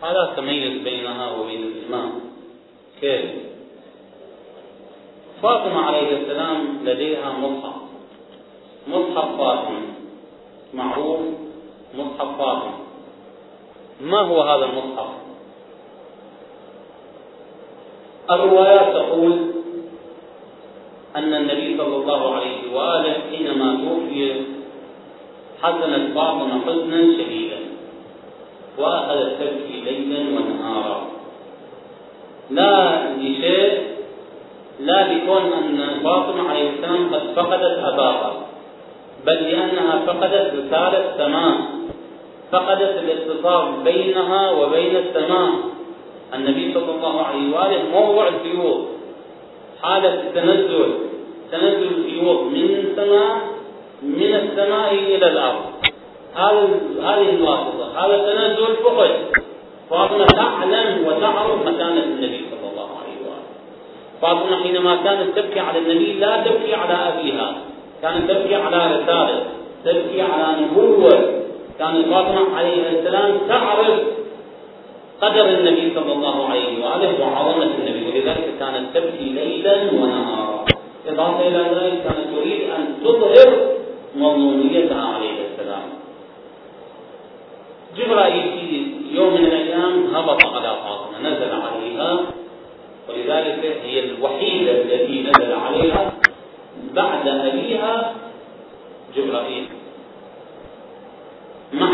حالات 0.03 0.36
تميز 0.36 0.82
بينها 0.82 1.36
وبين 1.36 1.62
الإمام. 1.62 2.11
كيف؟ 3.01 3.30
فاطمة 5.42 5.80
عليه 5.80 6.16
السلام 6.16 6.78
لديها 6.84 7.32
مصحف. 7.32 7.82
مصحف 8.88 9.38
فاطمة. 9.38 9.80
معروف 10.74 11.20
مصحف 11.95 12.38
فاطمة. 12.38 12.78
ما 14.01 14.20
هو 14.20 14.42
هذا 14.42 14.64
المصحف؟ 14.64 15.11
الروايات 18.30 18.92
تقول 18.97 19.53
أن 21.16 21.34
النبي 21.34 21.76
صلى 21.78 21.97
الله 21.97 22.34
عليه 22.34 22.76
وآله 22.76 23.20
حينما 23.30 23.84
توفي 23.84 24.53
حزنت 25.65 26.15
فاطمة 26.15 26.61
حزنا 26.67 27.01
شديدا. 27.17 27.61
وأخذت 28.79 29.31
تبكي 29.41 29.77
ليلا 29.85 30.21
ونهارا. 30.35 30.99
لا 32.51 32.73
لشيء 33.17 33.83
لا 34.81 35.12
لكون 35.12 35.45
أن 35.53 36.01
فاطمة 36.05 36.51
عليه 36.51 36.71
السلام 36.71 37.15
قد 37.15 37.23
فقدت 37.37 37.79
أباها 37.85 38.33
بل 39.27 39.33
لأنها 39.35 39.95
فقدت 40.07 40.53
رسالة 40.59 41.05
سماء 41.19 41.57
فقدت 42.53 42.95
الاتصال 43.03 43.65
بينها 43.85 44.51
وبين 44.51 44.97
السماء. 44.97 45.51
النبي 46.35 46.75
صلى 46.75 46.91
الله 46.97 47.23
عليه 47.23 47.57
وآله 47.57 47.83
موضع 47.93 48.29
الفيوض 48.29 48.81
حالة 49.83 50.15
التنزل 50.15 50.95
تنزل 51.53 51.89
الفيوض 51.99 52.41
من 52.43 52.71
السماء 52.85 53.37
من 54.03 54.34
السماء 54.34 54.95
إلى 54.95 55.26
الأرض. 55.28 55.64
هذا 56.34 56.68
هذه 57.03 57.30
الواسطة. 57.30 57.86
هذا 57.97 58.14
التنزل 58.16 58.76
فقد 58.84 59.11
فاطمة 59.90 60.26
تعلم 60.26 61.07
وتعرف 61.07 61.66
مكانة 61.66 62.03
النبي 62.03 62.45
صلى 62.51 62.70
الله 62.72 62.88
عليه 63.01 63.16
وآله 63.26 63.47
فاطمة 64.22 64.62
حينما 64.62 64.97
كانت 65.05 65.38
تبكي 65.38 65.61
على 65.61 65.78
النبي 65.78 66.12
لا 66.12 66.36
تبكي 66.36 66.74
على 66.74 66.95
أبيها. 66.95 67.55
كانت 68.03 68.30
تبكي 68.30 68.55
على 68.55 68.76
رسالة 68.76 69.45
تبكي 69.84 70.22
على 70.22 70.61
نبوة. 70.61 71.45
كانت 71.78 72.07
فاطمة 72.07 72.57
عليه 72.57 72.90
السلام 72.90 73.38
تعرف 73.49 74.01
قدر 75.22 75.49
النبي 75.49 75.92
صلى 75.95 76.12
الله 76.12 76.49
عليه 76.49 76.84
وآله 76.84 77.12
وعظمة 77.20 77.70
النبي. 77.78 78.07
ولذلك 78.07 78.49
كانت 78.61 78.84
تبكي 78.95 79.24
ليلا 79.24 79.76
ونهارا. 79.92 80.64
إضافة 81.09 81.49
إلى 81.49 81.59
ذلك 81.59 82.03
كانت 82.05 82.26
تريد 82.36 82.61
أن 82.70 82.95
تظهر 83.05 83.74
مظلوميتها 84.17 85.03
عليه 85.15 85.37
السلام 85.51 85.83
جبرائيل 87.97 88.43
في 88.61 88.87
يوم 89.17 89.35
من 89.35 89.45
الأيام 89.45 90.15
هبط 90.15 90.47
على 90.47 90.77
فاطمة 90.85 91.19
نزل 91.31 91.51
عليها 91.53 92.21
ولذلك 93.09 93.81
هي 93.85 94.01
الوحيدة 94.05 94.71
التي 94.73 95.23
نزل 95.23 95.53
عليها 95.53 96.12
بعد 96.95 97.29
أبيها 97.29 98.15
جبرائيل. 99.17 99.65
مع 101.73 101.91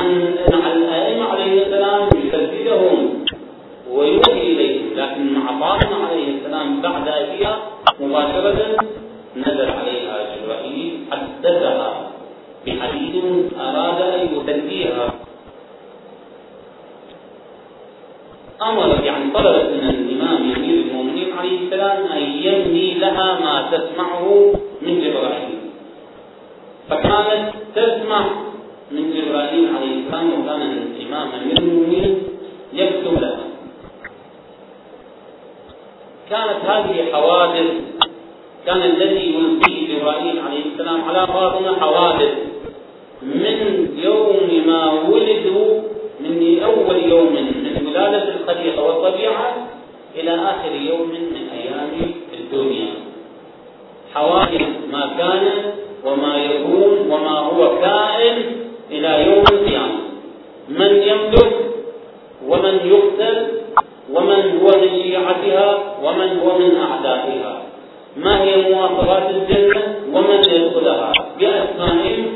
مع 0.53 0.73
الأئمة 0.73 1.25
عليه 1.29 1.63
السلام 1.67 2.09
يسددهم 2.25 3.25
ويوحي 3.91 4.33
إليهم 4.33 4.87
لكن 4.97 5.33
مع 5.35 5.47
فاطمة 5.61 6.07
عليه 6.07 6.39
السلام 6.39 6.81
بعد 6.81 7.09
أبيها 7.09 7.59
مباشرة 8.01 8.77
نزل 9.37 9.71
عليها 9.71 10.37
جبرائيل 10.37 11.05
حدثها 11.13 12.11
بحديث 12.67 13.25
اراد 13.61 14.03
ان 14.03 14.29
يسديها 14.37 15.15
أمر 18.63 19.05
يعني 19.05 19.20
طلبت 19.35 19.71
من 19.83 19.89
الإمام 19.91 20.53
امير 20.57 20.85
المؤمنين 20.85 21.33
عليه 21.39 21.59
السلام 21.65 22.07
أن 22.07 22.23
يملي 22.23 22.95
لها 22.95 23.41
ما 23.41 23.79
تسمعه 23.79 24.53
من 24.83 25.01
جبرائيل. 25.01 25.59
فكانت 26.91 27.53
تسمع 27.75 28.25
من 28.91 29.15
جبرائيل 29.15 29.69
عليه 29.77 29.95
السلام 30.05 30.27
وكان 30.41 30.63
الإمام 30.63 31.29
أمير 31.43 31.59
المؤمنين 31.59 32.19
يكتب 32.73 33.21
لها. 33.21 33.41
كانت 36.31 36.65
هذه 36.65 37.13
حوادث 37.13 37.71
كان 38.67 38.83
الذي 38.83 39.35
يلقيه 39.35 39.99
جبرائيل 39.99 40.39
عليه 40.39 40.65
السلام 40.73 41.05
على 41.09 41.27
فاطمة 41.27 41.81
حوادث. 41.81 42.35
من 43.23 43.89
يوم 44.03 44.63
ما 44.67 44.93
ولدوا 44.93 45.81
من 46.21 46.63
أول 46.65 46.97
يوم 47.11 47.50
ولادة 48.01 48.35
الخليقة 48.41 48.83
والطبيعة 48.83 49.69
إلى 50.15 50.35
آخر 50.35 50.73
يوم 50.75 51.09
من 51.09 51.49
أيام 51.53 51.91
الدنيا. 52.33 52.89
حوادث 54.15 54.63
ما 54.93 55.11
كان 55.19 55.73
وما 56.05 56.45
يكون 56.45 57.11
وما 57.11 57.39
هو 57.39 57.81
كائن 57.81 58.43
إلى 58.91 59.27
يوم 59.27 59.45
القيامة. 59.53 60.01
من 60.69 61.03
يملك 61.03 61.53
ومن 62.49 62.81
يقتل 62.85 63.47
ومن 64.13 64.61
هو 64.61 64.81
من 64.81 65.03
شيعتها 65.03 65.79
ومن 66.03 66.39
هو 66.39 66.59
من 66.59 66.77
أعدائها. 66.77 67.63
ما 68.17 68.43
هي 68.43 68.75
مواصفات 68.75 69.31
الجنة 69.31 69.95
ومن 70.13 70.45
يدخلها؟ 70.51 71.13
بأسمائهم 71.41 72.27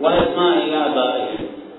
وأسماء 0.00 0.58
آبائهم. 0.86 1.31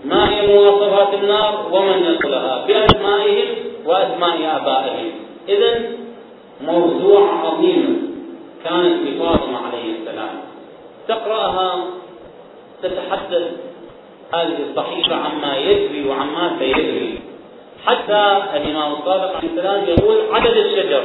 ما 0.06 0.30
هي 0.30 0.48
مواصفات 0.48 1.14
النار 1.14 1.70
ومن 1.72 2.04
يدخلها 2.04 2.66
بأسمائهم 2.68 3.48
وأسماء 3.86 4.58
آبائهم. 4.62 5.12
إذا 5.50 5.82
موضوع 6.62 7.30
عظيم 7.46 8.14
كانت 8.64 9.08
لفاطمة 9.08 9.58
عليه 9.58 10.00
السلام. 10.00 10.42
تقرأها 11.08 11.86
تتحدث 12.84 13.52
هذه 14.34 14.58
الصحيفة 14.70 15.16
عما 15.16 15.58
يجري 15.58 16.10
وعما 16.10 16.56
سيجري. 16.60 17.20
حتى 17.86 18.44
الإمام 18.56 18.94
الصادق 18.94 19.36
عليه 19.36 19.50
السلام 19.50 19.84
يقول 19.88 20.18
عدد 20.32 20.58
الشجر 20.58 21.04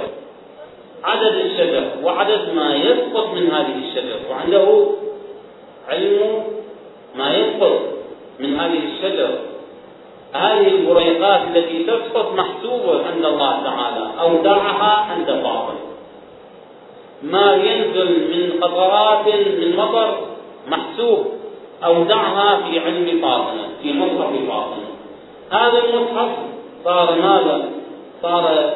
عدد 1.04 1.34
الشجر 1.34 1.84
وعدد 2.02 2.54
ما 2.54 2.74
يسقط 2.76 3.34
من 3.34 3.50
هذه 3.50 3.74
الشجر 3.88 4.18
وعنده 4.30 4.86
علم 5.88 6.42
ما 7.16 7.36
يسقط 7.36 7.80
من 8.40 8.60
هذه 8.60 8.80
الشجر 8.94 9.30
هذه 10.34 10.68
البريقات 10.68 11.40
التي 11.54 11.77
تسقط 11.88 12.32
محسوبة 12.36 13.06
عند 13.06 13.24
الله 13.24 13.52
تعالى 13.64 14.10
أودعها 14.20 15.06
عند 15.10 15.26
باطل 15.26 15.78
ما 17.22 17.54
ينزل 17.54 18.10
من 18.32 18.62
قطرات 18.62 19.26
من 19.60 19.76
مطر 19.76 20.18
محسوب 20.68 21.26
أودعها 21.84 22.60
في 22.62 22.78
علم 22.78 23.20
فاطمة 23.22 23.68
في 23.82 23.92
مصحف 23.92 24.32
فاطمة 24.48 24.88
هذا 25.50 25.84
المصحف 25.84 26.28
صار 26.84 27.14
ماذا؟ 27.22 27.68
صار 28.22 28.74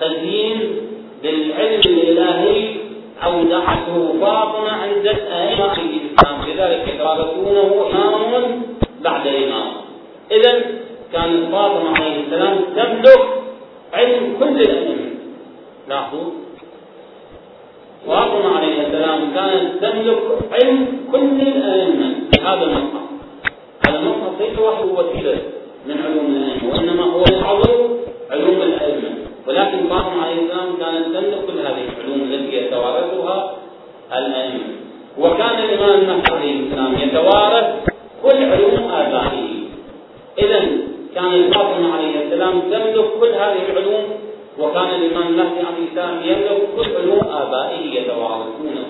خزين 0.00 0.76
بالعلم 1.22 1.80
الإلهي 1.80 2.74
أودعته 3.24 4.14
فاطمة 4.20 4.70
عند 4.70 5.06
الأئمة 5.06 5.74
في 5.74 5.80
الإسلام. 5.80 6.42
لذلك 6.48 6.94
يتوارثونه 6.94 7.86
إمام 7.92 8.62
بعد 9.00 9.26
إمام 9.26 9.72
إذا 10.30 10.64
كانت 11.12 11.52
فاطمة 11.52 11.96
عليه 11.96 12.20
السلام 12.26 12.56
تملك 12.76 13.20
علم 13.94 14.36
كل 14.40 14.60
الأئمة 14.62 15.10
لاحظوا 15.88 16.30
فاطمة 18.06 18.56
عليه 18.56 18.86
السلام 18.86 19.20
كانت 19.34 19.84
تملك 19.84 20.18
علم 20.52 20.86
كل 21.12 21.40
الأئمة 21.40 22.14
هذا 22.42 22.62
المصحف 22.64 23.06
هذا 23.88 23.98
المصحف 23.98 24.40
ليس 24.40 24.58
وحده 24.58 24.84
وسيلة 24.86 25.38
من 25.86 25.96
علوم 26.04 26.26
الأئمة 26.26 26.72
وإنما 26.74 27.04
هو 27.04 27.24
يحضر 27.32 27.88
علوم 28.30 28.62
الأئمة 28.62 29.10
ولكن 29.48 29.78
فاطمة 29.88 30.22
عليه 30.22 30.42
السلام 30.42 30.76
كانت 30.80 31.06
تملك 31.06 31.38
كل 31.46 31.58
هذه 31.58 31.84
العلوم 31.98 32.20
التي 32.22 32.56
يتوارثها 32.56 33.54
الأئمة 34.12 34.64
وكان 35.18 35.58
الإمام 35.64 36.00
المهدي 36.00 36.32
عليه 36.32 36.60
السلام 36.60 36.94
يتوارث 36.94 37.66
كل 38.22 38.44
علوم 38.52 38.90
آبائه. 38.90 39.48
إذا 40.38 40.60
كان 41.16 41.50
فاطمة 41.52 41.94
عليه 41.94 42.14
السلام 42.24 42.60
تملك 42.60 43.04
كل 43.20 43.28
هذه 43.42 43.62
العلوم 43.72 44.04
وكان 44.58 44.88
الإمام 45.00 45.26
المهدي 45.28 45.60
عليه 45.68 45.84
السلام 45.88 46.14
يملك 46.24 46.60
كل 46.76 46.96
علوم 46.96 47.20
آبائه 47.42 47.82
يتوارثونه 48.00 48.86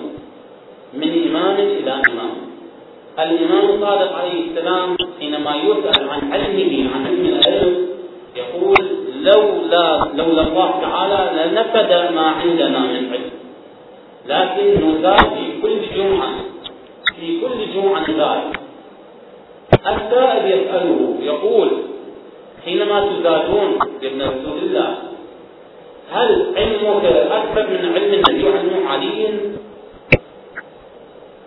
من 0.93 1.09
إمام 1.29 1.55
إلى 1.55 1.91
إمام 2.11 2.31
الإمام 3.19 3.65
الصادق 3.75 4.11
عليه 4.15 4.37
السلام 4.49 4.97
حينما 5.19 5.55
يسأل 5.55 6.09
عن 6.09 6.31
علمه 6.33 6.73
عن 6.95 7.05
علم 7.07 7.25
العلم 7.25 7.87
يقول 8.35 8.75
لولا 9.23 10.07
لولا 10.15 10.41
الله 10.47 10.71
تعالى 10.81 11.19
لنفد 11.51 12.13
ما 12.15 12.21
عندنا 12.41 12.79
من 12.79 13.09
علم. 13.13 13.31
لكن 14.27 14.87
نزال 14.87 15.17
في 15.17 15.61
كل 15.61 15.77
جمعة 15.95 16.29
في 17.19 17.39
كل 17.41 17.73
جمعة 17.73 18.01
نزال 18.11 18.41
السائل 19.87 20.45
يسأله 20.59 21.15
يقول 21.21 21.69
حينما 22.67 22.99
تزادون 22.99 23.79
ابن 24.03 24.21
رسول 24.21 24.57
الله 24.63 24.97
هل 26.11 26.45
علمك 26.57 27.05
أكثر 27.31 27.67
من 27.67 27.93
علم 27.95 28.13
النبي 28.13 28.43
وعلم 28.43 28.87
علي؟ 28.87 29.27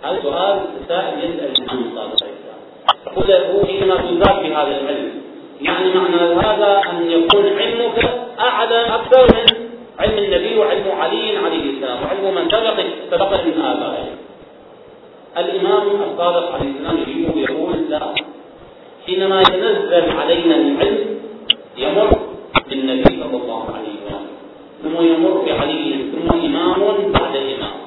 هذا 0.02 0.18
سؤال 0.22 0.60
سائل 0.88 1.18
يسأل 1.18 1.52
الإمام 1.62 1.84
الصادق 1.88 2.26
يقول 3.06 3.28
له 3.28 3.64
حينما 3.66 3.96
تزاد 3.96 4.42
في 4.42 4.54
هذا 4.54 4.80
العلم 4.80 5.12
يعني 5.60 5.94
معنى 5.94 6.16
هذا 6.16 6.82
أن 6.90 7.10
يكون 7.10 7.44
علمك 7.58 8.10
أعلى 8.40 8.80
أكثر 8.94 9.22
من 9.22 9.68
علم 9.98 10.18
النبي 10.18 10.58
وعلم 10.58 10.90
علي 11.00 11.36
عليه 11.36 11.70
السلام. 11.70 11.98
وعلم 12.04 12.34
من 12.34 12.48
سبق 12.50 12.80
سبق 13.10 13.44
من 13.44 13.62
آبائه. 13.62 14.08
الإمام 15.38 15.82
الصادق 16.12 16.54
عليه 16.54 16.70
السلام 16.70 16.98
يقول 17.36 17.90
لا 17.90 18.00
حينما 19.06 19.40
يتنزل 19.40 20.10
علينا 20.10 20.56
العلم 20.56 21.09
يمر 21.84 22.08
بالنبي 22.68 23.10
صلى 23.22 23.36
الله 23.42 23.62
عليه 23.76 23.94
وسلم 24.04 24.26
ثم 24.82 24.96
يمر 25.12 25.34
بعلي 25.46 25.84
ثم 26.12 26.28
إمام 26.46 26.80
بعد 27.16 27.34
إمام. 27.36 27.78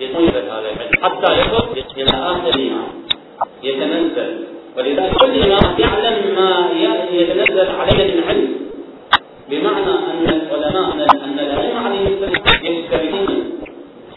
يتنزل 0.00 0.44
هذا 0.50 0.68
العلم 0.74 0.90
حتى 1.02 1.30
يصل 1.40 1.64
إلى 1.96 2.10
آخر 2.32 2.52
إمام 2.66 2.90
يتنزل. 3.62 4.30
ولذلك 4.76 5.12
كل 5.20 5.32
إمام 5.42 5.66
يعلم 5.78 6.16
ما 6.38 6.50
يتنزل 7.12 7.68
عليه 7.80 8.14
من 8.14 8.22
علم. 8.28 8.52
بمعنى 9.50 9.92
أن 10.10 10.26
العلماء 10.28 10.86
أن 11.24 11.38
الأئمة 11.38 11.78
عليهم 11.86 12.06
السلام 12.06 12.64
يشتركون 12.64 13.28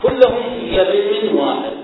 كلهم 0.03 0.43
في 0.59 0.79
علم 0.79 1.35
واحد. 1.37 1.76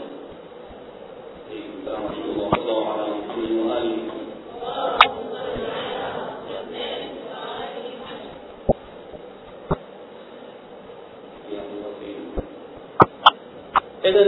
إذا 14.05 14.21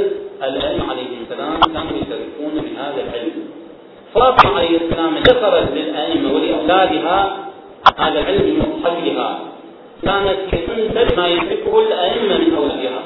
الأئمة 0.43 0.89
عليهم 0.89 1.17
السلام 1.23 1.59
كانوا 1.59 1.91
يشتركون 2.01 2.53
بهذا 2.65 3.01
العلم. 3.07 3.49
فاطمة 4.15 4.55
عليه 4.57 4.77
السلام 4.77 5.17
ذكرت 5.17 5.67
للأئمة 5.75 6.33
ولأولادها 6.33 7.37
هذا 7.97 8.19
العلم 8.19 8.41
بمصحفها 8.55 9.39
كانت 10.03 10.37
تنسب 10.51 11.17
ما 11.17 11.27
يملكه 11.27 11.79
الأئمة 11.87 12.37
من 12.37 12.55
أولادها. 12.57 13.01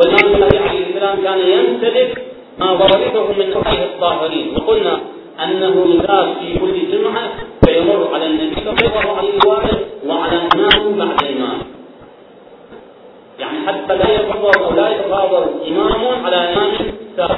والإمام 0.00 0.34
المهدي 0.34 0.58
عليه 0.58 0.86
السلام 0.88 1.22
كان 1.22 1.38
يمتلك 1.38 2.24
ما 2.58 2.70
ورثه 2.70 3.32
من 3.32 3.52
أهله 3.66 3.84
الطاهرين. 3.84 4.54
وقلنا 4.56 5.00
أنه 5.44 5.86
يزاد 5.94 6.34
في 6.40 6.58
كل 6.58 6.90
جمعة 6.92 7.30
فيمر 7.66 8.10
على 8.14 8.26
النبي 8.26 8.54
صلى 8.54 8.88
الله 8.88 9.16
عليه 9.16 9.38
وسلم 9.46 9.80
وعلى 10.06 10.38
إمام 10.54 10.98
بعد 10.98 11.24
إمام 11.24 11.40
يعني 11.40 11.63
حتى 13.66 13.94
لا 13.96 14.14
يتفاضل 14.14 14.64
أو 14.64 14.70
لا 14.74 14.88
يتفاضل 14.88 15.46
إمام 15.68 16.24
على 16.24 16.36
إمام 16.36 16.70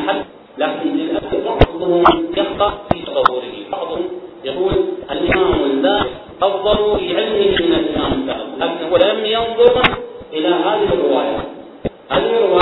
حتى 0.08 0.24
لكن 0.58 0.88
للأسف 0.96 1.34
بعضهم 1.46 2.04
يبقى 2.36 2.72
في 2.92 2.98
تصوره 3.02 3.52
بعضهم 3.72 4.02
يقول 4.44 4.72
الإمام 5.10 5.54
الباقي 5.64 6.06
أفضل 6.42 6.98
في 6.98 7.16
علمه 7.16 7.66
من 7.66 7.74
الإمام 7.74 8.12
السابق 8.12 8.56
لكنه 8.58 9.12
لم 9.12 9.24
ينظر 9.26 9.82
إلى 10.32 10.48
هذه 10.48 10.88
الرواية. 10.92 11.36
هذه 12.10 12.30
الرواية 12.38 12.55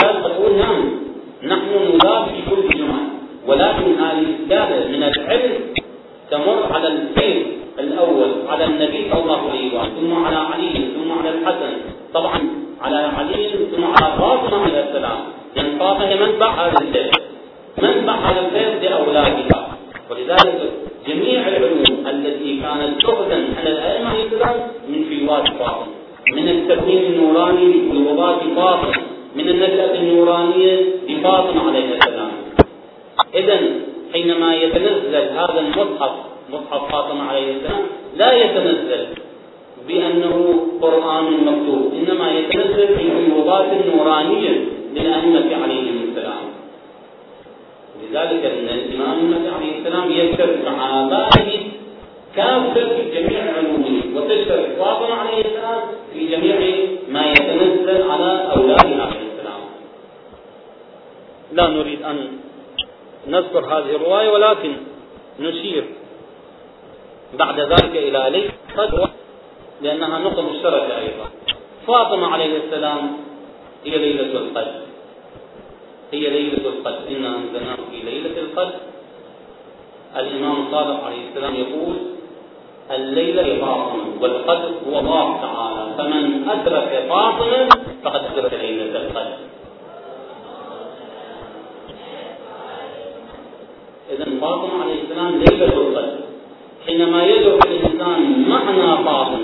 معنى 98.78 99.04
فاطمة. 99.04 99.38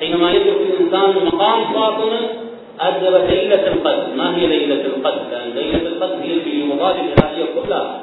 حينما 0.00 0.32
يدرك 0.32 0.56
الإنسان 0.60 1.26
مقام 1.26 1.64
فاطمة 1.74 2.20
أدرك 2.80 3.30
ليلة 3.30 3.66
القدر. 3.66 4.06
ما 4.16 4.36
هي 4.36 4.46
ليلة 4.46 4.84
القدر؟ 4.86 5.22
لأن 5.30 5.50
ليلة 5.54 5.88
القدر 5.88 6.14
هي 6.22 6.34
الفيوضات 6.34 6.96
الإلهية 6.96 7.44
كلها. 7.54 8.00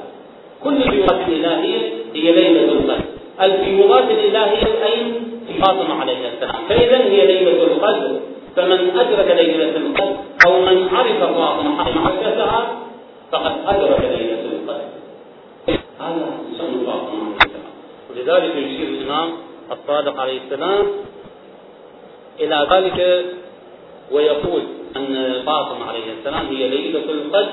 كل 0.64 0.76
الفيوضات 0.78 1.20
الإلهية 1.28 1.80
هي 2.14 2.32
ليلة 2.32 2.72
القدر. 2.72 3.00
الفيوضات 3.42 4.04
الإلهية 4.12 4.86
أين؟ 4.86 5.14
فاطمة 5.62 6.02
عليها 6.02 6.30
السلام. 6.34 6.56
فإذا 6.70 6.98
هي 6.98 7.26
ليلة 7.26 7.64
القدر. 7.64 8.20
فمن 8.56 8.80
أدرك 9.00 9.36
ليلة 9.36 9.78
القدر 9.78 10.16
أو 10.48 10.62
من 10.62 10.90
عرف 10.94 11.20
فاطمة 11.20 11.84
حق 11.84 11.96
معرفتها 11.96 12.78
فقد 13.32 13.54
أدرك 13.68 14.00
ليلة 14.02 14.42
القدر. 14.54 14.88
هذا 16.00 16.28
شأن 16.58 16.86
فاطمة 16.86 17.24
عليه 17.24 17.38
السلام. 17.42 17.74
ولذلك 18.10 18.56
يشير 18.56 18.88
الإمام 18.88 19.30
الصادق 19.72 20.20
عليه 20.20 20.40
السلام 20.46 20.88
إلى 22.40 22.68
ذلك 22.72 23.26
ويقول 24.12 24.62
أن 24.96 25.42
فاطمة 25.46 25.86
عليه 25.90 26.04
السلام 26.20 26.46
هي 26.48 26.68
ليلة 26.70 27.00
القدر 27.12 27.50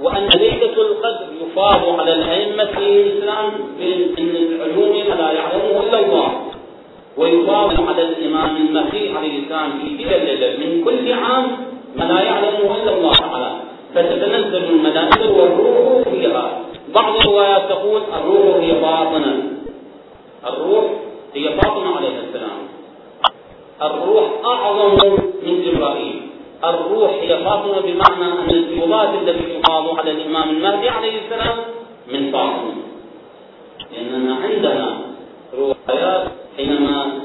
وأن 0.00 0.28
ليلة 0.28 0.72
القدر 0.72 1.26
يفاض 1.42 2.00
على 2.00 2.14
الأئمة 2.14 2.64
في 2.64 2.78
الإسلام 2.78 3.50
من 3.78 4.36
العلوم 4.36 4.96
لا 5.18 5.32
يعلمه 5.32 5.82
إلا 5.88 6.00
الله 6.00 6.42
ويفاض 7.16 7.88
على 7.88 8.02
الإمام 8.02 8.56
المهدي 8.56 9.16
عليه 9.16 9.42
السلام 9.42 9.70
في 9.80 10.04
تلك 10.04 10.12
الليلة. 10.12 10.56
من 10.66 10.84
كل 10.84 11.12
عام 11.12 11.56
ما 11.96 12.04
لا 12.04 12.22
يعلمه 12.22 12.76
إلا 12.82 12.92
الله 12.96 13.12
تعالى. 13.12 13.52
فتتنزل 13.94 14.64
الملائكة 14.64 15.32
والروح 15.32 16.08
فيها. 16.08 16.60
بعض 16.94 17.16
الروايات 17.16 17.68
تقول 17.68 18.02
الروح 18.16 18.56
هي 18.56 18.72
باطنة 18.72 19.42
الروح 20.46 20.84
هي 21.34 21.48
فاطمة 21.60 21.96
عليه 21.96 22.08
السلام. 22.28 22.58
الروح 23.82 24.24
أعظم 24.44 24.94
من 25.46 25.62
جبرائيل. 25.64 26.20
الروح 26.64 27.10
هي 27.10 27.44
فاطمة 27.44 27.80
بمعنى 27.80 28.24
أن 28.32 28.50
الفيوضات 28.50 29.08
التي 29.22 29.60
تقاض 29.60 29.98
على 29.98 30.10
الإمام 30.10 30.50
المهدي 30.50 30.88
عليه 30.88 31.12
السلام 31.24 31.56
من 32.12 32.32
فاطمة 32.32 32.72
لأننا 33.92 34.34
عندنا 34.34 35.00
روايات 35.58 36.24
حينما 36.56 37.20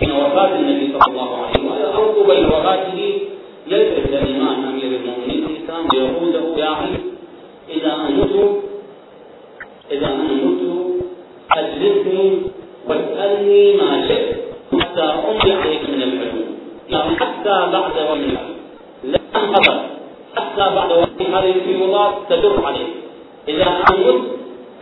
حين 0.00 0.10
وفاة 0.12 0.54
النبي 0.58 0.92
صلى 0.98 1.12
الله 1.12 1.36
عليه 1.36 1.50
وسلم 1.50 1.92
أو 1.96 2.22
قبيل 2.22 2.46
وفاته 2.46 3.18
يلتفت 3.66 4.12
الإمام 4.12 4.64
أمير 4.64 5.00
المؤمنين 5.00 5.46
الإسلام 5.46 5.88
ويقول 5.94 6.32
له 6.32 6.54
يا 6.64 6.68
علي 6.70 6.98
إذا 7.68 7.94
أمت 7.94 8.60
إذا 9.92 10.06
أمت 10.06 10.60
أجلسني 11.52 12.42
واسألني 12.88 13.76
ما 13.76 14.08
شئت 14.08 14.36
حتى 14.80 15.02
أمضي 15.02 15.52
عليك 15.52 15.82
من 15.90 16.02
العلوم 16.02 16.48
يعني 16.90 17.16
حتى 17.16 17.54
بعد 17.72 17.96
ومن 18.10 18.36
لا 19.04 19.18
انقطع 19.36 19.76
حتى 20.36 20.74
بعد 20.74 20.92
وقت 20.92 21.22
هذه 21.22 21.50
الفيوضات 21.50 22.14
تدر 22.30 22.66
عليه. 22.66 22.88
إذا 23.48 23.84
أمت 23.90 24.22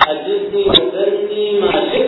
أجلسني 0.08 0.62
واسألني 0.68 1.60
ما 1.60 1.72
شئت 1.92 2.07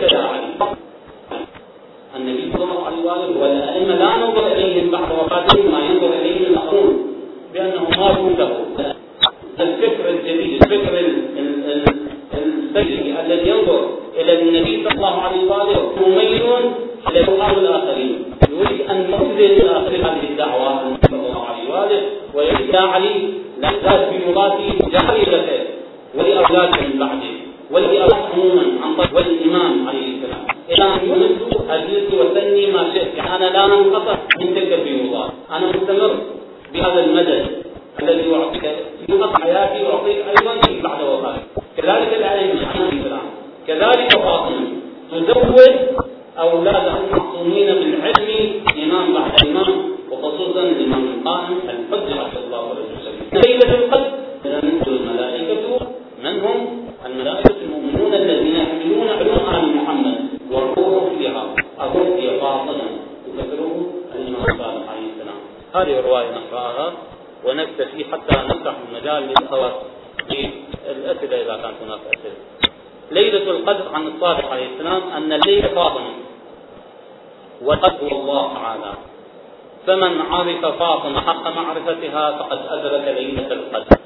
معرفتها 81.55 82.31
فقد 82.37 82.59
أدرك 82.69 83.05
ليلة 83.17 83.47
القدر. 83.51 83.97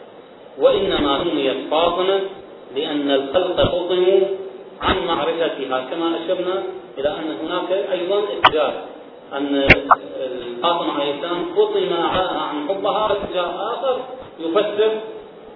وإنما 0.60 1.24
سميت 1.24 1.58
فاطمة 1.72 2.20
لأن 2.76 3.12
الخلق 3.12 3.58
فطنوا 3.62 4.20
عن 4.82 4.96
معرفتها. 5.08 5.80
كما 5.92 6.08
أشرنا 6.20 6.64
إلى 6.98 7.10
أن 7.10 7.38
هناك 7.44 7.70
أيضا 7.92 8.20
اتجاه 8.34 8.74
أن 9.34 9.68
فاطمة 10.64 10.94
عليه 10.94 11.14
السلام 11.16 11.46
فطن 11.56 11.94
عن 11.94 12.70
حبها 12.70 13.12
اتجاه 13.12 13.74
آخر 13.74 14.00
يفسر 14.40 14.92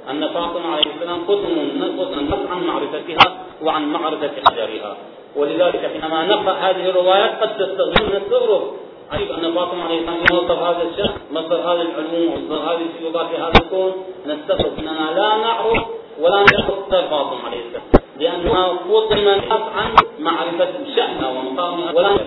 أن 0.09 0.27
فاطمة 0.27 0.67
عليه 0.73 0.85
السلام 0.95 1.19
فطن 1.25 2.47
عن 2.51 2.63
معرفتها 2.67 3.37
وعن 3.63 3.91
معرفة 3.91 4.31
حجرها 4.49 4.97
ولذلك 5.35 5.91
حينما 5.93 6.25
نقرأ 6.25 6.53
هذه 6.53 6.89
الروايات 6.89 7.41
قد 7.41 7.57
تستغرب 7.57 8.15
نستغرب 8.15 8.63
عجيب 9.11 9.31
أن 9.31 9.53
فاطمة 9.53 9.83
عليه 9.83 9.99
السلام 9.99 10.21
مصدر 10.23 10.53
هذا 10.53 10.83
الشأن 10.91 11.13
مصدر 11.31 11.55
هذه 11.55 11.81
العلوم 11.81 12.33
ومصدر 12.33 12.55
هذه 12.55 12.81
الفيوضات 12.81 13.27
في 13.27 13.37
هذا 13.37 13.53
الكون 13.61 13.93
نستغرب 14.25 14.79
أننا 14.79 15.11
لا 15.15 15.37
نعرف 15.37 15.85
ولا 16.19 16.35
نعرف 16.53 16.89
فاطمة 16.89 17.45
عليه 17.45 17.59
السلام 17.65 17.83
لأنها 18.19 18.73
فطنت 18.73 19.51
عن 19.51 19.95
معرفة 20.19 20.67
شأنها 20.95 21.29
ومقامها 21.29 21.91
ولا 21.91 22.17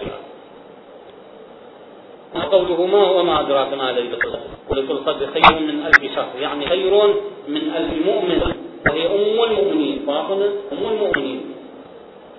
قوله 2.52 2.86
ما 2.86 2.98
هو 2.98 3.22
ما 3.22 3.40
أدراك 3.40 3.72
ما 3.74 3.92
ليلة 3.92 4.14
القدر؟ 4.14 4.38
ليلة 4.72 4.90
القدر 4.90 5.26
خير 5.26 5.60
من 5.60 5.86
ألف 5.86 6.14
شهر 6.14 6.40
يعني 6.40 6.66
خير 6.66 7.14
من 7.48 7.62
ألف 7.76 8.06
مؤمن 8.06 8.54
وهي 8.86 9.06
أم 9.06 9.50
المؤمنين 9.50 10.02
فاطمة 10.06 10.46
أم 10.72 10.78
المؤمنين. 10.92 11.40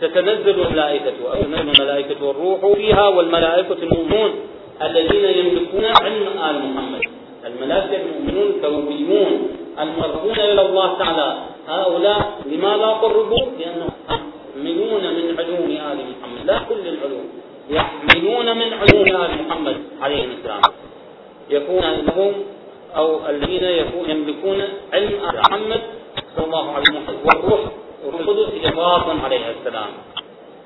تتنزل 0.04 0.62
الملائكة 0.62 1.14
أو 1.26 1.42
الملائكة 1.42 2.26
والروح 2.26 2.76
فيها 2.76 3.08
والملائكة 3.08 3.78
المؤمنون 3.84 4.32
الذين 4.82 5.26
يملكون 5.26 5.86
علم 5.86 6.28
آل 6.50 6.56
محمد. 6.74 7.02
الملائكة 7.46 8.02
المؤمنون 8.02 8.48
الكروبيون 8.56 9.48
المقربون 9.80 10.40
إلى 10.40 10.62
الله 10.62 10.98
تعالى. 11.00 11.38
هؤلاء 11.68 12.42
لماذا 12.46 12.88
قربوا؟ 12.88 13.46
لأنهم 13.60 13.90
يحملون 14.10 15.04
من 15.18 15.26
علوم 15.40 15.70
آل 15.92 15.98
محمد. 16.12 16.46
لا 16.46 16.58
كل 16.70 16.84
العلوم. 16.94 17.28
يحملون 17.70 18.58
من 18.58 18.70
علوم 18.74 19.08
آل 19.24 19.32
محمد 19.48 19.78
عليه 20.02 20.24
السلام. 20.26 20.62
يكون 21.50 21.84
لهم 22.08 22.34
أو 22.96 23.30
الذين 23.30 23.64
يكون 23.64 24.10
يملكون 24.10 24.60
علم 24.94 25.12
آل 25.30 25.40
محمد 25.40 25.82
صلى 26.36 26.46
الله 26.46 26.72
عليه 26.72 26.90
وسلم. 26.90 27.20
والروح 27.26 27.62
القدس 28.06 28.66
إضافا 28.66 29.20
عليه 29.24 29.56
السلام. 29.60 29.90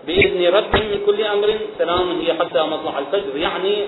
بإذن 0.07 0.55
ربهم 0.55 0.85
من 0.91 0.99
كل 1.05 1.23
أمر 1.23 1.59
سلام 1.77 2.19
هي 2.21 2.33
حتى 2.33 2.61
مطلع 2.63 2.99
الفجر. 2.99 3.37
يعني 3.37 3.85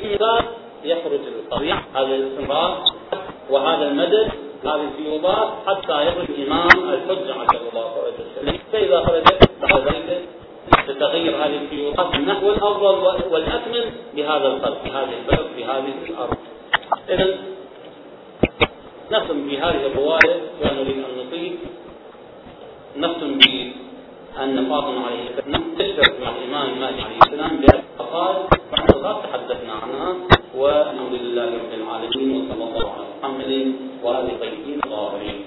يخرج 0.84 1.20
الطبيعة 1.28 1.84
هذا 1.96 2.16
الاستمرار 2.16 2.84
وهذا 3.50 3.88
المدد 3.88 4.32
هذه 4.64 4.88
الفيوضات 4.92 5.50
حتى 5.68 6.08
يخرج 6.08 6.26
الإمام 6.30 6.68
الحجة 6.94 7.34
عجل 7.34 7.60
الله 7.70 7.92
فرجه 7.94 8.60
فإذا 8.72 9.06
خرجت 9.06 9.50
بعد 9.62 9.88
ذلك 9.88 10.22
تتغير 10.88 11.36
هذه 11.36 11.58
الفيوضات 11.62 12.16
نحو 12.16 12.50
الأفضل 12.50 13.24
والأكمل 13.32 13.92
بهذا 14.16 14.48
القلب 14.48 14.78
في 14.84 14.90
هذه 14.90 15.14
البلد 15.22 15.48
في 15.56 15.66
هذه 15.66 15.94
الأرض. 16.10 16.38
إذا 17.10 17.38
نختم 19.12 19.48
بهذه 19.50 19.86
الرواية 19.86 20.42
ونريد 20.62 20.98
أن 20.98 21.28
نطيل 21.28 21.58
نختم 23.00 23.32
بأن 23.38 24.56
فاطمة 24.70 25.06
عليه 25.08 25.24
السلام 25.30 25.64
تشترك 25.80 26.14
مع 26.22 26.30
الإمام 26.36 26.66
المالك 26.74 27.00
عليه 27.06 27.20
السلام 27.26 27.54
بأعتقاد 27.62 28.36
تحدثنا 29.24 29.74
عنها 29.74 30.10
والحمد 30.56 31.14
لله 31.22 31.46
رب 31.46 31.74
العالمين 31.80 32.30
وصلى 32.38 32.64
الله 32.64 32.86
على 32.92 33.06
محمد 33.20 33.52
وآله 34.04 34.32
الطيبين 34.36 34.80
الطاهرين. 34.86 35.38